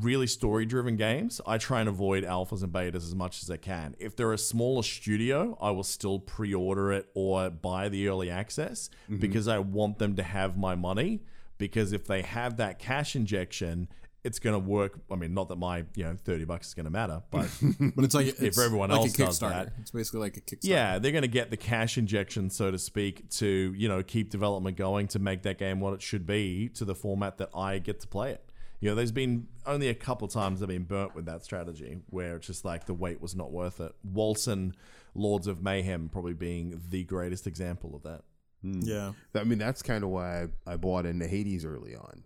[0.00, 3.56] really story driven games, I try and avoid alphas and betas as much as I
[3.56, 3.96] can.
[3.98, 8.30] If they're a smaller studio, I will still pre order it or buy the early
[8.30, 9.16] access mm-hmm.
[9.16, 11.24] because I want them to have my money.
[11.58, 13.88] Because if they have that cash injection,
[14.24, 14.98] it's going to work.
[15.10, 17.48] I mean, not that my you know thirty bucks is going to matter, but
[17.94, 19.50] But it's like it's everyone like else a does Kickstarter.
[19.50, 19.72] that.
[19.80, 20.58] It's basically like a Kickstarter.
[20.62, 24.30] yeah, they're going to get the cash injection, so to speak, to you know keep
[24.30, 27.78] development going to make that game what it should be to the format that I
[27.78, 28.44] get to play it.
[28.80, 32.36] You know, there's been only a couple times I've been burnt with that strategy where
[32.36, 33.92] it's just like the wait was not worth it.
[34.08, 34.72] Wolcen,
[35.16, 38.22] Lords of Mayhem, probably being the greatest example of that.
[38.62, 38.80] Hmm.
[38.82, 39.12] Yeah.
[39.34, 42.22] I mean, that's kind of why I, I bought into Hades early on.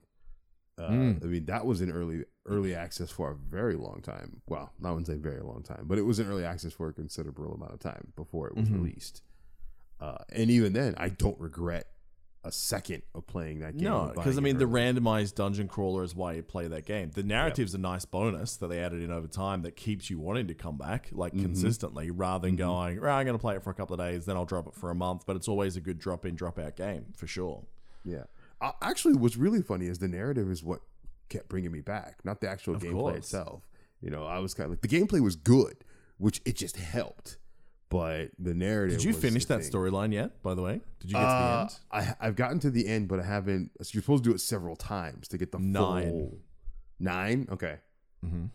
[0.79, 1.23] Uh, Mm.
[1.23, 4.41] I mean, that was in early early access for a very long time.
[4.49, 6.93] Well, I wouldn't say very long time, but it was in early access for a
[6.93, 8.83] considerable amount of time before it was Mm-hmm.
[8.83, 9.23] released.
[10.01, 11.87] Uh, and even then, I don't regret
[12.45, 13.85] a second of playing that game.
[13.89, 17.13] No, because I mean, the randomized dungeon crawler is why you play that game.
[17.15, 20.49] The narrative's a nice bonus that they added in over time that keeps you wanting
[20.49, 21.45] to come back like Mm-hmm.
[21.45, 24.25] consistently rather than going, right, I'm going to play it for a couple of days,
[24.27, 25.23] then I'll drop it for a month.
[25.25, 27.63] But it's always a good drop in, drop out game for sure.
[28.05, 28.25] Yeah.
[28.63, 30.81] Uh, actually, what's really funny is the narrative is what
[31.29, 33.17] kept bringing me back, not the actual Of gameplay course.
[33.19, 33.69] itself.
[34.01, 35.85] You know, I was kind of like the gameplay was good,
[36.19, 37.39] which it just helped,
[37.89, 38.99] but the narrative.
[38.99, 40.81] Did you finish that storyline yet, by the way?
[41.01, 41.79] Did you get to the Uh, end?
[42.21, 43.71] I, I've gotten to the end, but I haven't.
[43.83, 46.09] So you're supposed to do it several times to get the Nine.
[46.09, 46.39] full
[46.99, 47.49] nine.
[47.51, 47.79] Okay,
[48.25, 48.47] Mm-hmm.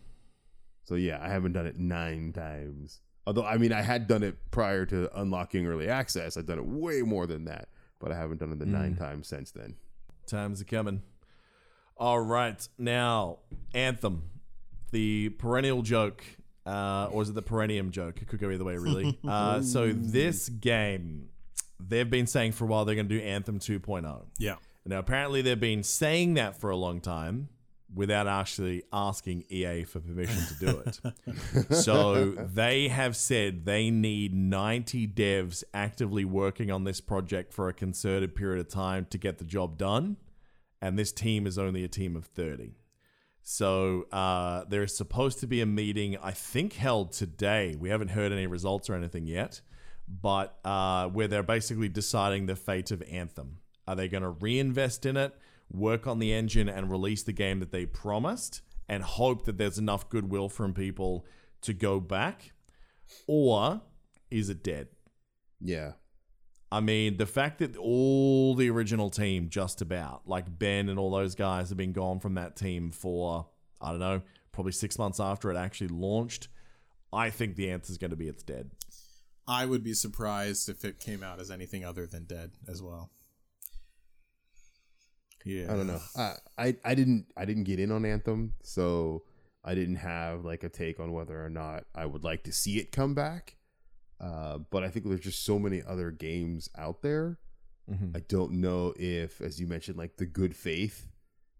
[0.85, 3.01] so yeah, I haven't done it nine times.
[3.25, 6.37] Although I mean, I had done it prior to unlocking early access.
[6.37, 7.67] I've done it way more than that,
[7.99, 8.99] but I haven't done it the nine Mm.
[8.99, 9.75] times since then.
[10.27, 11.01] Times are coming.
[11.97, 12.67] All right.
[12.77, 13.39] Now,
[13.73, 14.23] Anthem,
[14.91, 16.23] the perennial joke,
[16.65, 18.21] uh, or is it the perennium joke?
[18.21, 19.17] It could go either way, really.
[19.27, 21.29] uh, so, this game,
[21.79, 24.25] they've been saying for a while they're going to do Anthem 2.0.
[24.37, 24.55] Yeah.
[24.85, 27.49] Now, apparently, they've been saying that for a long time
[27.93, 31.73] without actually asking EA for permission to do it.
[31.73, 37.73] so, they have said they need 90 devs actively working on this project for a
[37.73, 40.17] concerted period of time to get the job done.
[40.81, 42.75] And this team is only a team of 30.
[43.41, 47.75] So, uh, there is supposed to be a meeting, I think, held today.
[47.79, 49.61] We haven't heard any results or anything yet,
[50.07, 53.59] but uh, where they're basically deciding the fate of Anthem.
[53.87, 55.33] Are they going to reinvest in it,
[55.69, 59.77] work on the engine, and release the game that they promised, and hope that there's
[59.77, 61.25] enough goodwill from people
[61.61, 62.53] to go back?
[63.27, 63.81] Or
[64.29, 64.87] is it dead?
[65.59, 65.93] Yeah,
[66.71, 71.11] I mean, the fact that all the original team, just about, like Ben and all
[71.11, 73.47] those guys, have been gone from that team for,
[73.79, 76.49] I don't know, probably six months after it actually launched,
[77.13, 78.71] I think the answer is going to be it's dead.
[79.47, 83.11] I would be surprised if it came out as anything other than dead as well.
[85.47, 85.71] Yeah.
[85.71, 85.99] I don't know.
[86.15, 89.23] I, I I didn't I didn't get in on Anthem, so
[89.63, 92.77] I didn't have like a take on whether or not I would like to see
[92.77, 93.57] it come back.
[94.19, 97.37] Uh, but I think there's just so many other games out there.
[97.89, 98.17] Mm-hmm.
[98.17, 101.07] I don't know if, as you mentioned, like the good faith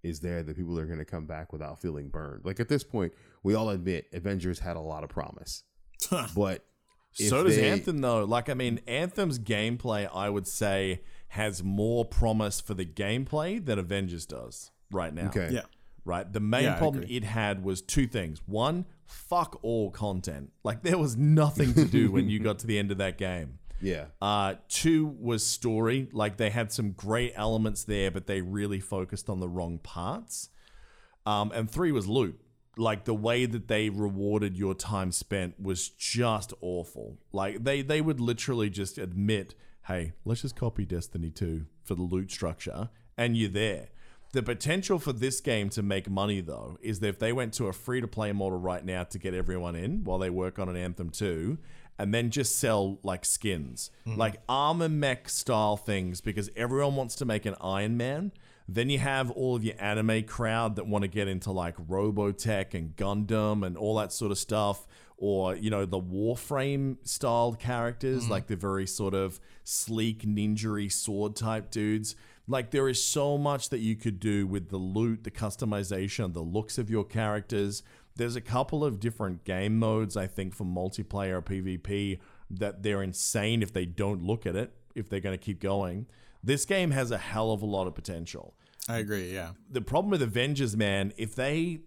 [0.03, 2.45] is there that people are going to come back without feeling burned.
[2.45, 3.13] Like at this point,
[3.43, 5.63] we all admit Avengers had a lot of promise,
[6.35, 6.65] but
[7.17, 8.23] so does they- Anthem though.
[8.23, 13.79] Like I mean, Anthem's gameplay, I would say, has more promise for the gameplay than
[13.79, 15.27] Avengers does right now.
[15.27, 15.49] Okay.
[15.51, 15.61] yeah.
[16.05, 16.31] Right.
[16.31, 18.41] The main Yeah, problem it had was two things.
[18.45, 20.51] One, fuck all content.
[20.63, 23.59] Like there was nothing to do when you got to the end of that game.
[23.79, 24.05] Yeah.
[24.19, 26.07] Uh, two was story.
[26.11, 30.49] Like they had some great elements there, but they really focused on the wrong parts.
[31.27, 32.41] Um, and three was loot.
[32.77, 37.17] Like the way that they rewarded your time spent was just awful.
[37.31, 39.55] Like they they would literally just admit,
[39.87, 43.89] "Hey, let's just copy Destiny 2 for the loot structure," and you're there.
[44.33, 47.67] The potential for this game to make money though is that if they went to
[47.67, 50.69] a free to play model right now to get everyone in while they work on
[50.69, 51.57] an Anthem 2
[51.97, 54.19] and then just sell like skins, mm-hmm.
[54.19, 58.31] like armor mech style things because everyone wants to make an Iron Man.
[58.69, 62.73] Then you have all of your anime crowd that want to get into like Robotech
[62.73, 64.85] and Gundam and all that sort of stuff,
[65.17, 68.29] or you know the Warframe styled characters, mm.
[68.29, 72.15] like the very sort of sleek ninja sword type dudes.
[72.47, 76.41] Like there is so much that you could do with the loot, the customization, the
[76.41, 77.83] looks of your characters.
[78.15, 83.61] There's a couple of different game modes, I think, for multiplayer PvP that they're insane
[83.61, 86.07] if they don't look at it, if they're going to keep going.
[86.47, 88.55] This game has a hell of a lot of potential.
[88.87, 89.33] I agree.
[89.33, 89.51] Yeah.
[89.69, 91.81] The problem with Avengers, man, if they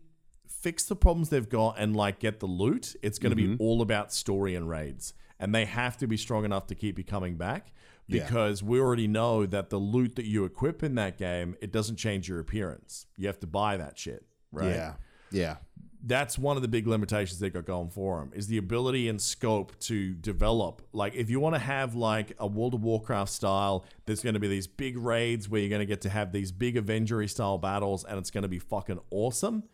[0.46, 3.62] fix the problems they've got and like get the loot, it's going to be mm-hmm.
[3.62, 5.14] all about story and raids.
[5.38, 7.72] And they have to be strong enough to keep you coming back
[8.06, 8.24] Yeah.
[8.24, 11.96] because we already know that the loot that you equip in that game, it doesn't
[11.96, 13.06] change your appearance.
[13.16, 14.74] You have to buy that shit, right?
[14.74, 14.94] Yeah.
[15.30, 15.56] Yeah.
[16.03, 19.20] That's one of the big limitations they got going for them is the ability and
[19.20, 20.82] scope to develop.
[20.92, 24.40] Like if you want to have like a world of warcraft style there's going to
[24.40, 27.59] be these big raids where you're going to get to have these big avengery style
[27.59, 29.64] battles and it's going to be fucking awesome.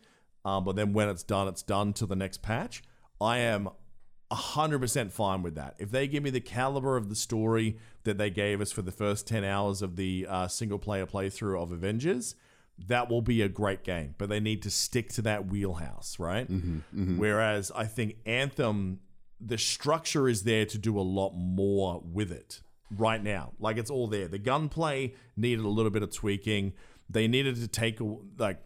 [0.43, 2.83] Um, but then when it's done it's done to the next patch.
[3.19, 3.69] I am
[4.31, 5.75] 100% fine with that.
[5.79, 8.91] If they give me the caliber of the story that they gave us for the
[8.91, 12.35] first 10 hours of the uh, single player playthrough of avengers
[12.87, 16.49] that will be a great game, but they need to stick to that wheelhouse, right?
[16.49, 17.17] Mm-hmm, mm-hmm.
[17.17, 18.99] Whereas I think Anthem,
[19.41, 22.61] the structure is there to do a lot more with it
[22.95, 23.53] right now.
[23.59, 24.27] Like it's all there.
[24.27, 26.73] The gunplay needed a little bit of tweaking.
[27.09, 28.59] They needed to take a, like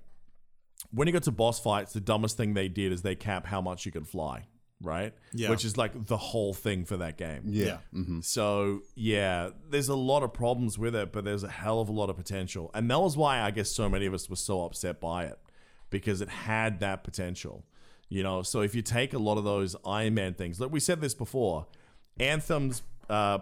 [0.92, 3.62] when you got to boss fights, the dumbest thing they did is they cap how
[3.62, 4.48] much you could fly,
[4.82, 5.14] right?
[5.34, 5.50] Yeah.
[5.50, 7.44] Which is like the whole thing for that game.
[7.46, 7.78] Yeah.
[8.22, 11.92] So yeah, there's a lot of problems with it, but there's a hell of a
[11.92, 14.64] lot of potential, and that was why I guess so many of us were so
[14.64, 15.40] upset by it
[15.90, 17.66] because it had that potential.
[18.10, 20.82] You know, so if you take a lot of those Iron Man things, like we
[20.82, 21.68] said this before,
[22.20, 23.40] Anthem's uh,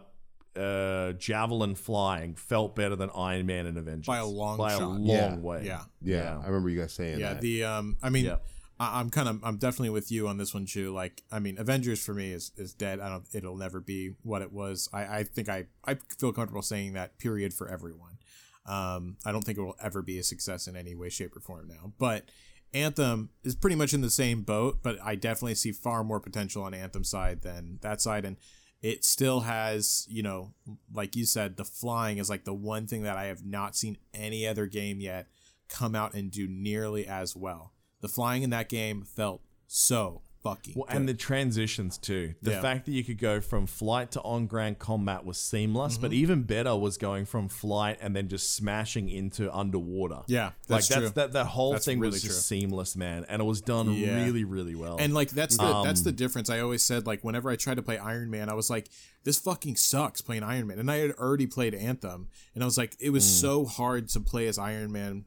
[0.55, 4.79] uh, javelin flying felt better than Iron Man and Avengers By a long by a
[4.79, 5.35] long Yeah.
[5.37, 5.63] way.
[5.65, 5.81] Yeah.
[6.01, 6.39] Yeah.
[6.41, 7.41] I remember you guys saying yeah that.
[7.41, 8.37] the um i mean Yeah.
[8.79, 10.93] I, i'm kind of i'm definitely with you on this one too.
[10.93, 12.99] Like i mean avengers for me is is dead.
[12.99, 14.89] I don't it'll never be what it was.
[14.93, 18.17] I i think i i feel comfortable saying that period for everyone.
[18.65, 21.39] Um i don't think it will ever be a success in any way shape or
[21.39, 21.93] form now.
[21.97, 22.29] But
[22.73, 26.61] anthem is pretty much in the same boat but i definitely see far more potential
[26.61, 28.25] on anthem side than that side.
[28.25, 28.37] And
[28.81, 30.53] it still has you know
[30.93, 33.97] like you said the flying is like the one thing that i have not seen
[34.13, 35.27] any other game yet
[35.69, 37.73] come out and do nearly as well.
[38.01, 40.95] The flying in that game felt so fucking Well, good.
[40.95, 42.33] and the transitions too.
[42.41, 42.61] The Yeah.
[42.61, 46.19] fact that you could go from flight to on ground combat was seamless, but Mm-hmm.
[46.21, 50.21] even better was going from flight and then just smashing into underwater.
[50.27, 51.09] Yeah, like that's that's true.
[51.09, 52.57] that that whole That's thing really was just true.
[52.61, 54.23] seamless, man, and it was done Yeah.
[54.23, 54.95] really, really well.
[54.97, 56.49] and like that's the that's Um, the difference.
[56.49, 58.87] I always said like whenever I tried to play Iron Man, I was like,
[59.25, 60.79] this fucking sucks playing Iron Man.
[60.79, 63.41] And I had already played Anthem, and I was like, it was Hmm.
[63.41, 65.25] so hard to play as Iron Man.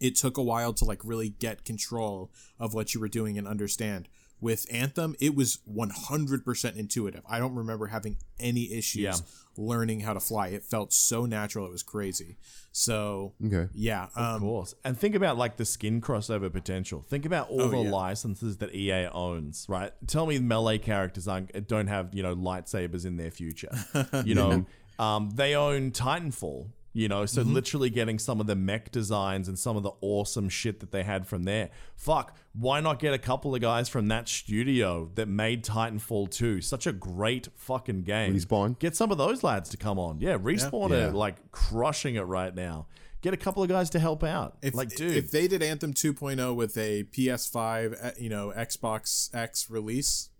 [0.00, 3.46] It took a while to like really get control of what you were doing and
[3.48, 4.08] understand.
[4.40, 7.22] With Anthem, it was 100% intuitive.
[7.28, 9.14] I don't remember having any issues Yeah.
[9.56, 10.48] learning how to fly.
[10.48, 11.66] It felt so natural.
[11.66, 12.36] It was crazy.
[12.70, 13.68] So, Okay.
[13.74, 14.04] yeah.
[14.14, 17.04] of Um, course, and think about like the skin crossover potential.
[17.08, 17.90] Think about all Oh, the yeah.
[17.90, 19.92] licenses that EA owns, right?
[20.06, 23.72] Tell me, melee characters aren't don't have you know lightsabers in their future.
[24.24, 24.66] You know,
[25.00, 26.68] um, they own Titanfall.
[26.94, 27.52] You know, so Mm-hmm.
[27.52, 31.02] literally getting some of the mech designs and some of the awesome shit that they
[31.04, 31.68] had from there.
[31.96, 36.60] Fuck, why not get a couple of guys from that studio that made Titanfall 2?
[36.60, 38.34] Such a great fucking game.
[38.34, 38.78] Respawn?
[38.78, 40.18] Get some of those lads to come on.
[40.20, 41.08] Yeah, Respawn Yeah.
[41.08, 42.86] are like crushing it right now.
[43.20, 44.56] Get a couple of guys to help out.
[44.62, 49.32] If, like, dude, if they did Anthem 2.0 with a PS5, uh, you know, Xbox
[49.34, 50.30] X release,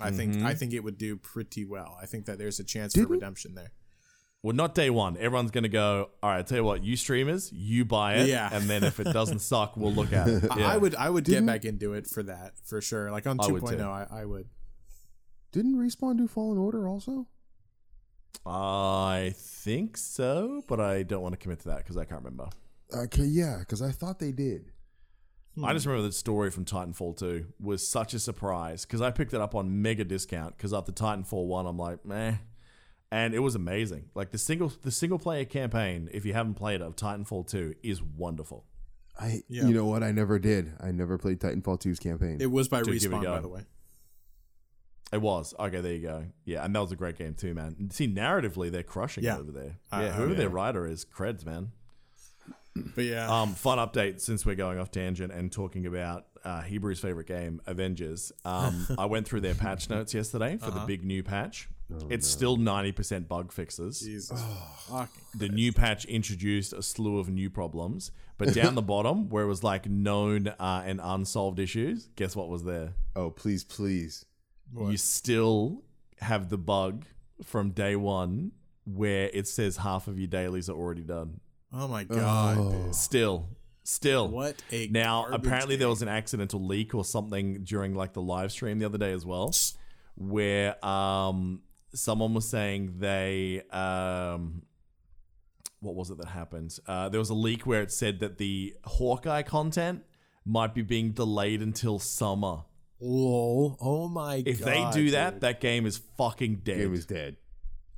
[0.00, 0.46] I think Mm-hmm.
[0.46, 1.96] I think it would do pretty well.
[2.02, 3.70] I think that there's a chance Didn't- for redemption there.
[4.44, 5.16] Well, not day one.
[5.16, 8.28] Everyone's going to go, all right, I tell you what, you streamers, you buy it.
[8.28, 8.50] Yeah.
[8.52, 10.44] And then if it doesn't suck, we'll look at it.
[10.50, 10.68] I- Yeah.
[10.68, 13.10] I would I would Didn't- get back into it for that for sure.
[13.10, 13.82] Like on I 2.0, would oh, too.
[13.82, 14.46] I, I would.
[15.50, 17.26] Didn't respawn do Fallen Order also?
[18.44, 22.50] I think so, but I don't want to commit to that because I can't remember.
[22.94, 24.72] Okay, yeah, because I thought they did.
[25.62, 29.32] I just remember the story from Titanfall 2 was such a surprise because I picked
[29.32, 32.34] it up on mega discount because after Titanfall 1, I'm like, meh.
[33.14, 34.10] And it was amazing.
[34.16, 37.74] Like the single the single player campaign, if you haven't played it, of Titanfall 2
[37.84, 38.64] is wonderful.
[39.20, 39.66] I, Yeah.
[39.68, 40.02] you know what?
[40.02, 40.72] I never did.
[40.80, 42.38] I never played Titanfall 2's campaign.
[42.40, 43.60] It was by Dude, give respawn, by the way.
[45.12, 45.54] It was.
[45.60, 46.24] Okay, there you go.
[46.44, 47.90] Yeah, and that was a great game too, man.
[47.92, 49.36] See, narratively, they're crushing Yeah.
[49.36, 49.76] it over there.
[49.92, 50.38] I- yeah, I- whoever yeah.
[50.38, 51.70] their writer is, creds, man.
[52.96, 56.98] But yeah, Um, fun update since we're going off tangent and talking about uh, Hebrew's
[56.98, 58.32] favorite game, Avengers.
[58.44, 61.68] Um, I went through their patch notes yesterday for the big new patch.
[62.10, 64.00] It's still 90% bug fixes.
[64.00, 64.42] Jesus,
[64.88, 69.44] fucking The new patch introduced a slew of new problems, but down the bottom, where
[69.44, 72.94] it was like known uh, and unsolved issues, guess what was there?
[73.16, 74.24] oh, please, please.
[74.76, 75.82] You still
[76.20, 77.04] have the bug
[77.44, 78.52] from day one
[78.86, 81.40] where it says half of your dailies are already done.
[81.72, 82.90] Oh my god, Oh.
[82.92, 83.48] Still,
[83.84, 84.28] still.
[84.28, 88.22] What a Now, garbage apparently, there was an accidental leak or something during like the
[88.22, 89.52] live stream the other day as well,
[90.16, 91.60] where um
[91.94, 94.62] someone was saying they um
[95.80, 96.78] what was it that happened?
[96.86, 100.02] Uh, there was a leak where it said that the Hawkeye content
[100.46, 102.62] might be being delayed until summer.
[103.00, 103.76] lol.
[103.80, 104.68] Oh my If god.
[104.68, 105.40] If they do that, dude.
[105.42, 106.78] that game is fucking dead.
[106.78, 107.36] Game is dead.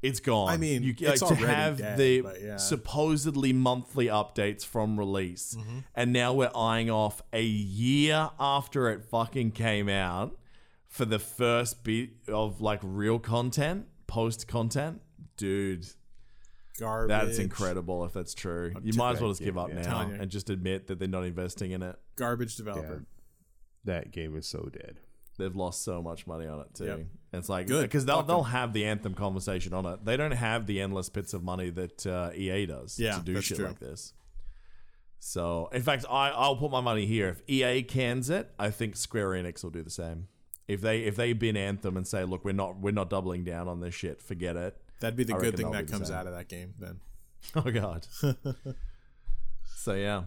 [0.03, 0.49] It's gone.
[0.51, 2.57] I mean, you, it's like, to have dead, the yeah.
[2.57, 5.79] supposedly monthly updates from release, Mm-hmm.
[5.95, 10.37] and now we're eyeing off a year after it fucking came out
[10.97, 15.03] for the first bit of like real content, post content,
[15.37, 15.87] dude.
[16.81, 17.09] garbage.
[17.09, 18.05] That's incredible.
[18.05, 19.83] If that's true, you might as well just yeah, give up yeah.
[19.83, 21.97] now and just admit that they're not investing in it.
[22.17, 23.05] Garbage developer.
[23.85, 25.01] That game is so dead.
[25.39, 26.87] They've lost so much money on it too.
[26.87, 27.01] Yep.
[27.35, 27.83] It's like Good.
[27.83, 28.53] because they'll Fuck they'll them.
[28.53, 30.03] have the anthem conversation on it.
[30.03, 33.39] They don't have the endless bits of money that uh, EA does Yeah, to do
[33.43, 33.67] shit true.
[33.67, 34.15] like this.
[35.19, 37.29] So, in fact, I I'll put my money here.
[37.29, 40.29] If EA cans it, I think Square Enix will do the same.
[40.69, 43.69] If they if they bin Anthem and say, look, we're not we're not doubling down
[43.69, 44.77] on this shit, forget it.
[45.01, 46.75] That'd be the I good thing that comes out of that game.
[46.79, 47.01] Then
[47.55, 48.07] Oh god.
[49.77, 50.23] so yeah.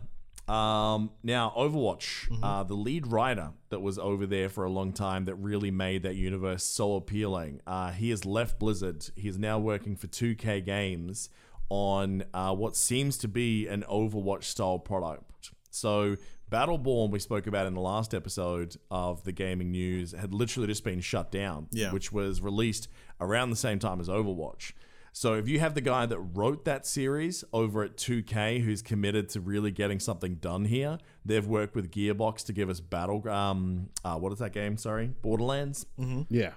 [0.48, 5.26] Um, now Overwatch, uh, the lead writer that was over there for a long time
[5.26, 7.62] that really made that universe so appealing.
[7.68, 9.06] Uh, he has left Blizzard.
[9.16, 11.30] He's now working for 2K Games
[11.70, 15.52] on uh, what seems to be an Overwatch style product.
[15.70, 16.18] So
[16.50, 20.84] Battleborn, we spoke about in the last episode of the gaming news, had literally just
[20.84, 21.92] been shut down, Yeah.
[21.92, 22.88] which was released
[23.22, 24.74] around the same time as Overwatch.
[25.12, 29.28] So if you have the guy that wrote that series over at 2K who's committed
[29.30, 33.90] to really getting something done here, they've worked with Gearbox to give us Battle um
[34.06, 35.08] uh, what is that game, sorry?
[35.22, 35.86] Borderlands.
[36.30, 36.54] Yeah.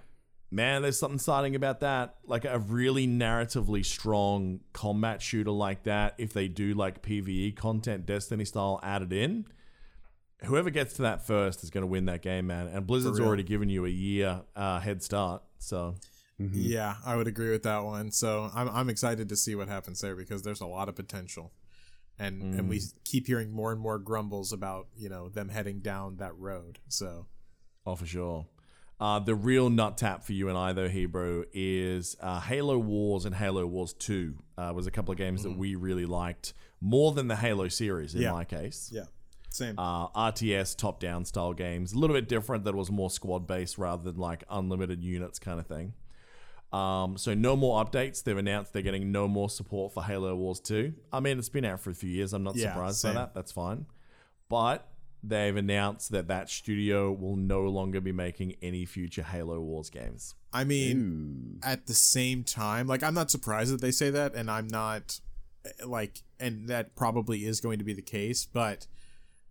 [0.51, 2.17] Man, there's something exciting about that.
[2.27, 8.05] Like a really narratively strong combat shooter like that, if they do like PvE content,
[8.05, 9.47] Destiny style added in,
[10.45, 12.67] whoever gets to that first is going to win that game, man.
[12.69, 15.43] And Blizzard's already given you a year uh, head start.
[15.59, 15.95] So
[16.39, 18.11] yeah, I would agree with that one.
[18.11, 21.53] So I'm I'm excited to see what happens there because there's a lot of potential,
[22.19, 26.17] and and we keep hearing more and more grumbles about you know them heading down
[26.17, 26.79] that road.
[26.89, 27.27] So
[27.87, 28.47] Oh, for sure.
[29.01, 33.25] Uh, the real nut tap for you and I, though, Hebrew, is uh, Halo Wars
[33.25, 34.37] and Halo Wars 2.
[34.57, 38.15] Uh, was a couple of games that we really liked more than the Halo series,
[38.15, 38.31] in Yeah.
[38.31, 38.91] my case.
[38.95, 39.07] yeah,
[39.55, 39.75] same.
[39.79, 41.93] Uh, RTS top down style games.
[41.93, 45.61] A little bit different, that was more squad based rather than like unlimited units kind
[45.61, 45.95] of thing.
[46.73, 48.23] Um, so, no more updates.
[48.25, 50.95] They've announced they're getting no more support for Halo Wars 2.
[51.13, 52.33] I mean, it's been out for a few years.
[52.33, 53.15] I'm not Yeah, surprised same.
[53.15, 53.35] by that.
[53.35, 53.85] That's fine.
[54.49, 54.89] But
[55.23, 60.35] they've announced that that studio will no longer be making any future Halo Wars games.
[60.53, 64.51] I mean, at the same time, like I'm not surprised that they say that, and
[64.51, 65.21] I'm not
[65.65, 68.47] eh, like, and that probably is going to be the case.
[68.47, 68.87] But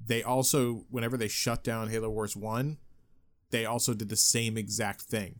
[0.06, 2.78] they also, whenever they shut down Halo Wars One,
[3.52, 5.40] they also did the same exact thing,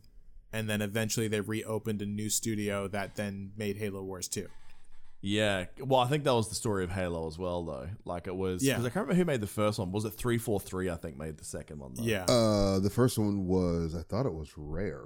[0.54, 4.48] and then eventually they reopened a new studio that then made Halo Wars Two.
[5.24, 7.88] Yeah, well, I think that was the story of Halo as well, though.
[8.06, 8.74] Like it was, Yeah.
[8.74, 9.92] because I can't remember who made the first one.
[9.92, 10.90] Was it three four three?
[10.90, 11.94] I think made the second one.
[11.94, 12.04] Though.
[12.04, 15.06] Yeah, Uh, the first one was I thought it was Rare.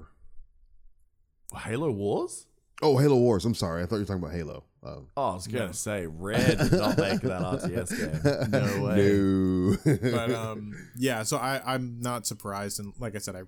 [1.55, 2.47] Halo Wars.
[2.81, 3.45] Oh, Halo Wars.
[3.45, 3.83] I'm sorry.
[3.83, 4.63] I thought you were talking about Halo.
[4.85, 5.07] Oh.
[5.17, 8.51] Oh, I was gonna say Red did not make that RTS game.
[8.51, 10.01] No way.
[10.01, 10.11] No.
[10.11, 11.23] but um, yeah.
[11.23, 13.41] So I I'm not surprised, and like I said, I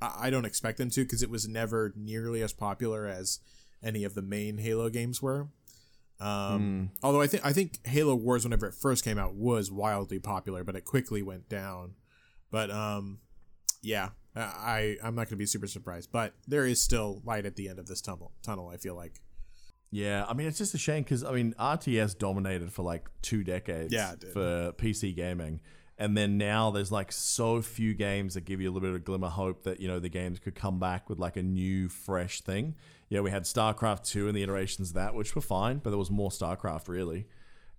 [0.00, 3.40] I I don't expect them to because it was never nearly as popular as
[3.82, 5.48] any of the main Halo games were.
[6.20, 10.20] Um, Although I think I think Halo Wars, whenever it first came out, was wildly
[10.20, 11.94] popular, but it quickly went down.
[12.50, 13.18] But um,
[13.82, 16.10] yeah, I I'm not going to be super surprised.
[16.12, 18.32] But there is still light at the end of this tunnel.
[18.42, 19.20] Tunnel, I feel like.
[19.92, 23.44] Yeah, I mean it's just a shame because I mean RTS dominated for like two
[23.44, 23.92] decades.
[23.92, 25.60] Yeah, for PC gaming,
[25.98, 29.04] and then now there's like so few games that give you a little bit of
[29.04, 32.40] glimmer hope that you know the games could come back with like a new, fresh
[32.40, 32.74] thing.
[33.10, 35.98] Yeah, we had StarCraft two and the iterations of that, which were fine, but there
[35.98, 37.26] was more StarCraft really.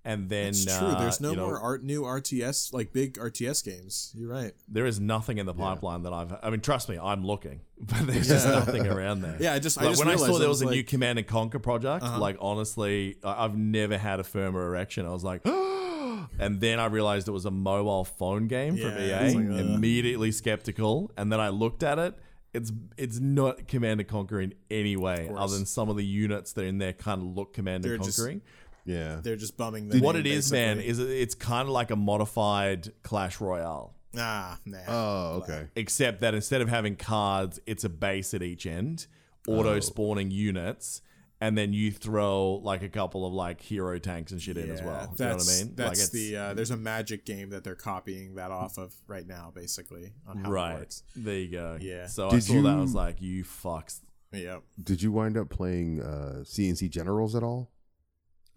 [0.05, 0.87] And then It's true.
[0.87, 4.11] uh, There's no you know, more art new RTS like big RTS games.
[4.13, 4.51] You're right.
[4.67, 6.33] There is nothing in the pipeline that I've.
[6.43, 9.37] I mean, trust me, I'm looking, but there's just nothing around there.
[9.39, 11.27] Yeah, I just- I just when I saw there was, was a new Command and
[11.27, 12.03] Conquer project.
[12.03, 12.19] Uh-huh.
[12.19, 15.05] Like honestly, I- I've never had a firmer erection.
[15.05, 15.41] I was like,
[16.39, 19.33] and then I realized it was a mobile phone game from Yeah, EA.
[19.35, 19.73] like, uh.
[19.73, 22.15] Immediately skeptical, and then I looked at it.
[22.53, 26.53] It's it's not Command and Conquer in any way, other than some of the units
[26.53, 28.41] that are in there kind of look Command They're and just- Conquering.
[28.85, 29.19] Yeah.
[29.23, 30.89] They're just bumming the What name, it is, man, basically.
[30.91, 33.95] is it- it's kind of like a modified Clash Royale.
[34.17, 34.77] ah nah.
[34.87, 35.67] Oh, okay.
[35.75, 39.07] except that instead of having cards, it's a base at each end,
[39.47, 41.01] auto spawning units,
[41.41, 44.81] and then you throw like a couple of like hero tanks and shit in as
[44.81, 44.93] well.
[44.93, 45.73] You know what That's, I mean?
[45.75, 48.93] That's like it's, the uh, there's a magic game that they're copying that off of
[49.07, 50.79] right now, basically on how it right.
[50.79, 51.03] works.
[51.15, 51.77] There you go.
[51.81, 52.07] Yeah.
[52.07, 52.69] So I Did saw that.
[52.69, 53.99] I you- was like, you fucks.
[54.31, 54.63] Yep.
[54.81, 57.71] Did you wind up playing uh, CNC Generals at all?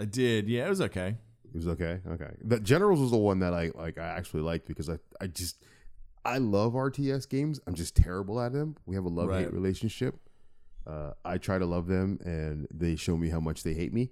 [0.01, 0.49] I did.
[0.49, 1.17] Yeah, it was okay.
[1.53, 2.01] It was okay.
[2.07, 2.31] Okay.
[2.43, 3.99] The Generals was the one that I like.
[3.99, 5.63] I actually liked because I I just
[6.25, 7.61] I love RTS games.
[7.67, 8.77] I'm just terrible at them.
[8.85, 9.53] We have a love hate Right.
[9.53, 10.17] relationship.
[10.87, 14.11] Uh, I try to love them, and they show me how much they hate me.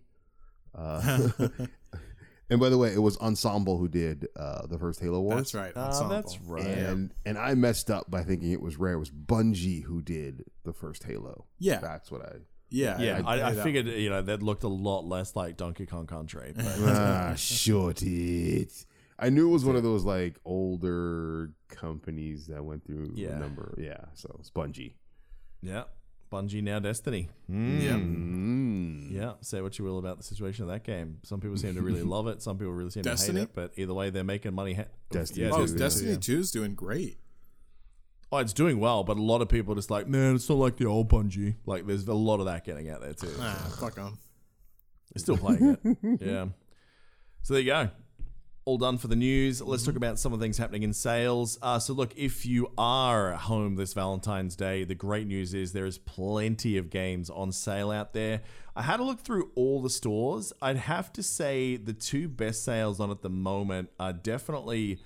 [0.74, 1.28] Uh,
[2.50, 5.36] and by the way, it was Ensemble who did uh, the first Halo Wars.
[5.36, 5.72] That's right.
[5.76, 6.14] Ah, Ensemble.
[6.14, 6.64] that's right.
[6.66, 8.94] And and I messed up by thinking it was Rare.
[8.94, 11.46] It was Bungie who did the first Halo.
[11.58, 11.78] Yeah.
[11.80, 12.32] That's what I.
[12.74, 12.98] Yeah.
[13.00, 16.06] Yeah, I, I, that- figured you know that looked a lot less like Donkey Kong
[16.06, 16.52] Country.
[16.56, 18.84] But ah, short it.
[19.18, 23.36] I knew it was one of those like older companies that went through Yeah.
[23.36, 23.74] a number.
[23.78, 24.94] Yeah, so it's Bungie.
[25.62, 25.84] yeah,
[26.32, 27.28] Bungie now Destiny.
[27.50, 27.82] Mm.
[27.82, 27.92] Yeah.
[27.92, 29.12] Mm.
[29.12, 31.18] Yeah, say what you will about the situation of that game.
[31.22, 32.42] Some people seem to really love it.
[32.42, 33.34] Some people really seem Destiny?
[33.34, 33.54] to hate it.
[33.54, 34.74] But either way, they're making money.
[34.74, 36.16] Ha- Destiny yeah, Oh, too, Destiny yeah.
[36.18, 37.18] 2 is doing great.
[38.34, 40.58] Oh, it's doing well, but a lot of people are just like, man, it's not
[40.58, 41.54] like the old Bungie.
[41.66, 43.30] Like, there's a lot of that getting out there too.
[43.38, 44.18] Ah, fuck on.
[45.12, 45.98] They're still playing it.
[46.20, 46.46] yeah.
[47.42, 47.90] So there you go.
[48.64, 49.62] All done for the news.
[49.62, 51.60] Let's talk about some of the things happening in sales.
[51.62, 55.86] Uh, so, look, if you are home this Valentine's Day, the great news is there
[55.86, 58.42] is plenty of games on sale out there.
[58.74, 60.52] I had a look through all the stores.
[60.60, 64.98] I'd have to say the two best sales on at the moment are definitely,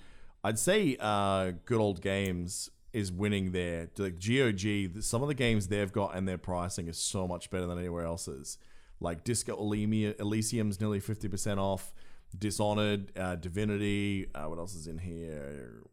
[0.43, 3.89] I'd say, uh, Good Old Games is winning there.
[3.97, 7.67] Like GOG, some of the games they've got and their pricing is so much better
[7.67, 8.57] than anywhere else's
[8.99, 11.93] like Disco Elysium's nearly 50% off.
[12.37, 15.83] Dishonored, uh, Divinity, uh, what else is in here?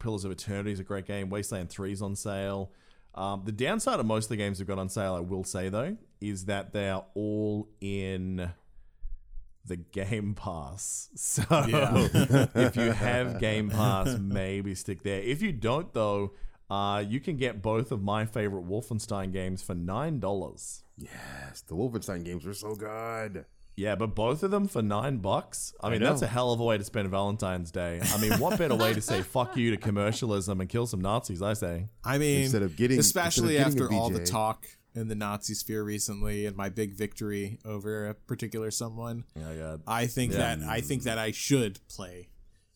[0.00, 1.30] Pillars of Eternity is a great game.
[1.30, 2.72] Wasteland 3 is on sale.
[3.14, 5.68] Um, the downside of most of the games we've got on sale, I will say
[5.68, 8.50] though, is that they are all in
[9.64, 11.08] the Game Pass.
[11.16, 12.08] So Yeah.
[12.54, 15.20] if you have Game Pass, maybe stick there.
[15.20, 16.32] If you don't though,
[16.70, 20.82] uh, you can get both of my favorite Wolfenstein games for nine dollars.
[20.96, 23.44] Yes, the Wolfenstein games were so good.
[23.74, 25.72] Yeah, but both of them for nine bucks.
[25.82, 26.10] I mean, know.
[26.10, 28.00] that's a hell of a way to spend Valentine's Day.
[28.04, 31.40] I mean, what better way to say fuck you to commercialism and kill some Nazis?
[31.40, 31.88] I say.
[32.04, 35.54] I mean, Instead of getting- especially of getting after all the talk in the Nazi
[35.54, 39.82] sphere recently and my big victory over a particular someone, Oh god.
[39.86, 40.56] I think Yeah.
[40.56, 42.28] that I think that I should play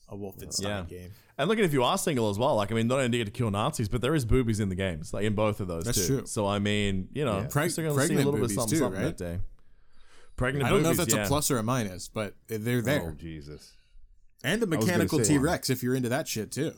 [0.09, 0.85] a Wolfenstein Yeah.
[0.89, 1.11] game.
[1.39, 2.55] And look at if you are single as well.
[2.57, 4.59] Like, I mean, not only do you get to kill Nazis, but there is boobies
[4.61, 6.19] in the games, like in both of those That's too.
[6.21, 6.27] true.
[6.27, 7.47] So I mean, you know, Yeah.
[7.49, 9.17] Preg- still gonna see a pregnant little bit something, too, something right?
[9.17, 9.41] that day.
[10.37, 11.25] Pregnant I don't know if that's yeah.
[11.25, 13.03] a plus or a minus, but they're oh, there.
[13.03, 13.73] Oh Jesus!
[14.45, 16.73] and the mechanical T Rex if you're into that shit too.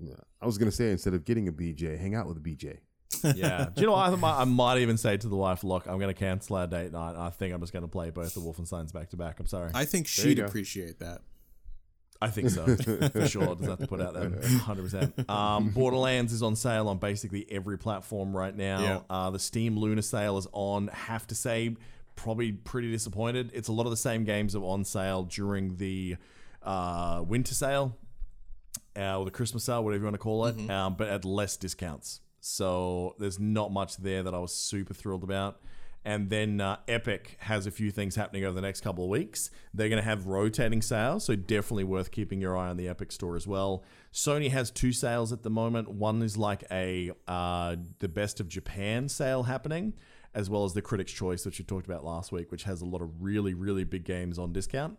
[0.00, 0.14] Yeah.
[0.40, 2.78] I was gonna say instead of getting a BJ, hang out with a BJ.
[3.22, 3.68] Yeah.
[3.74, 4.08] Do you know what?
[4.12, 6.66] I, might, I might even say to the wife, look, I'm going to cancel our
[6.66, 7.14] date night.
[7.16, 9.40] I think I'm just going to play both the Wolfensteins back to back.
[9.40, 9.70] I'm sorry.
[9.74, 11.22] I think There she'd appreciate that.
[12.20, 13.54] I think so for sure.
[13.56, 14.82] Does have to put out there, 100.
[14.82, 18.80] percent Um, Borderlands is on sale on basically every platform right now.
[18.80, 19.00] Yeah.
[19.10, 20.88] Uh, the Steam Lunar sale is on.
[20.88, 21.76] Have to say,
[22.14, 23.50] probably pretty disappointed.
[23.52, 26.16] It's a lot of the same games that were on sale during the
[26.62, 27.96] uh, winter sale
[28.96, 31.56] uh, or the Christmas sale, whatever you want to call it, um, but at less
[31.58, 32.20] discounts.
[32.48, 35.60] So there's not much there that I was super thrilled about.
[36.04, 39.50] And then uh, Epic has a few things happening over the next couple of weeks.
[39.74, 43.10] They're going to have rotating sales, so definitely worth keeping your eye on the Epic
[43.10, 43.82] store as well.
[44.12, 45.90] Sony has two sales at the moment.
[45.90, 49.94] One is like a uh, the best of Japan sale happening,
[50.32, 52.86] as well as the Critics' Choice, which we talked about last week, which has a
[52.86, 54.96] lot of really really big games on discount.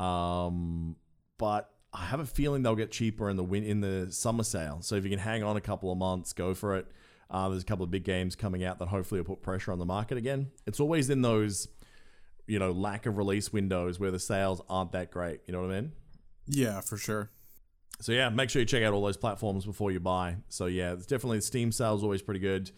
[0.00, 0.96] Um,
[1.36, 4.78] but I have a feeling they'll get cheaper in the win in the summer sale.
[4.82, 6.86] So if you can hang on a couple of months, go for it.
[7.30, 9.78] Uh, there's a couple of big games coming out that hopefully will put pressure on
[9.78, 10.50] the market again.
[10.66, 11.68] It's always in those,
[12.46, 15.40] you know, lack of release windows where the sales aren't that great.
[15.46, 15.92] You know what I mean?
[16.46, 17.30] Yeah, for sure.
[18.00, 20.36] So yeah, make sure you check out all those platforms before you buy.
[20.48, 22.70] So yeah, it's definitely the Steam sales always pretty good.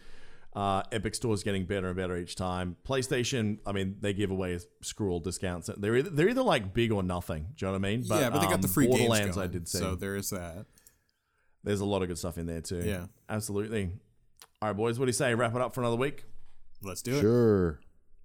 [0.53, 2.75] Uh, Epic Store is getting better and better each time.
[2.85, 5.69] PlayStation, I mean, they give away screw all discounts.
[5.77, 7.47] They're either, they're either like big or nothing.
[7.55, 8.03] Do you know what I mean?
[8.03, 9.77] yeah, but they got the um, free games going, I did see.
[9.77, 10.65] so there is that.
[11.63, 12.81] There's a lot of good stuff in there too.
[12.83, 13.05] Yeah.
[13.29, 13.91] absolutely.
[14.61, 14.99] All right, boys.
[14.99, 15.33] What do you say?
[15.35, 16.25] Wrap it up for another week.
[16.83, 17.21] Let's do it.
[17.21, 17.79] Sure.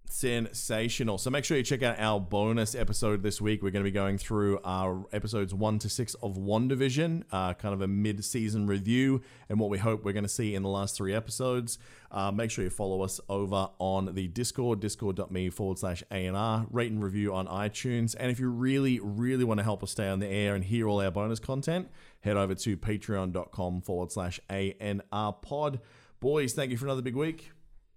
[0.09, 1.19] Sensational.
[1.19, 3.63] So make sure you check out our bonus episode this week.
[3.63, 7.75] We're going to be going through our episodes one to six of WandaVision, uh, kind
[7.75, 10.69] of a mid season review, and what we hope we're going to see in the
[10.69, 11.79] last three episodes.
[12.11, 16.93] Uh, make sure you follow us over on the Discord, discord.me forward slash ANR, rate
[16.93, 18.15] and review on iTunes.
[18.19, 20.89] And if you really, really want to help us stay on the air and hear
[20.89, 25.81] all our bonus content, head over to patreon.com forward slash ANR pod.
[26.21, 27.51] Boys, thank you for another big week.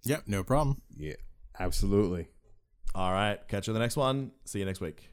[0.04, 0.82] Yep, no problem.
[0.98, 1.14] Yeah.
[1.60, 2.28] Absolutely.
[2.96, 3.40] All right.
[3.48, 4.32] Catch you in the next one.
[4.46, 5.10] See you next week.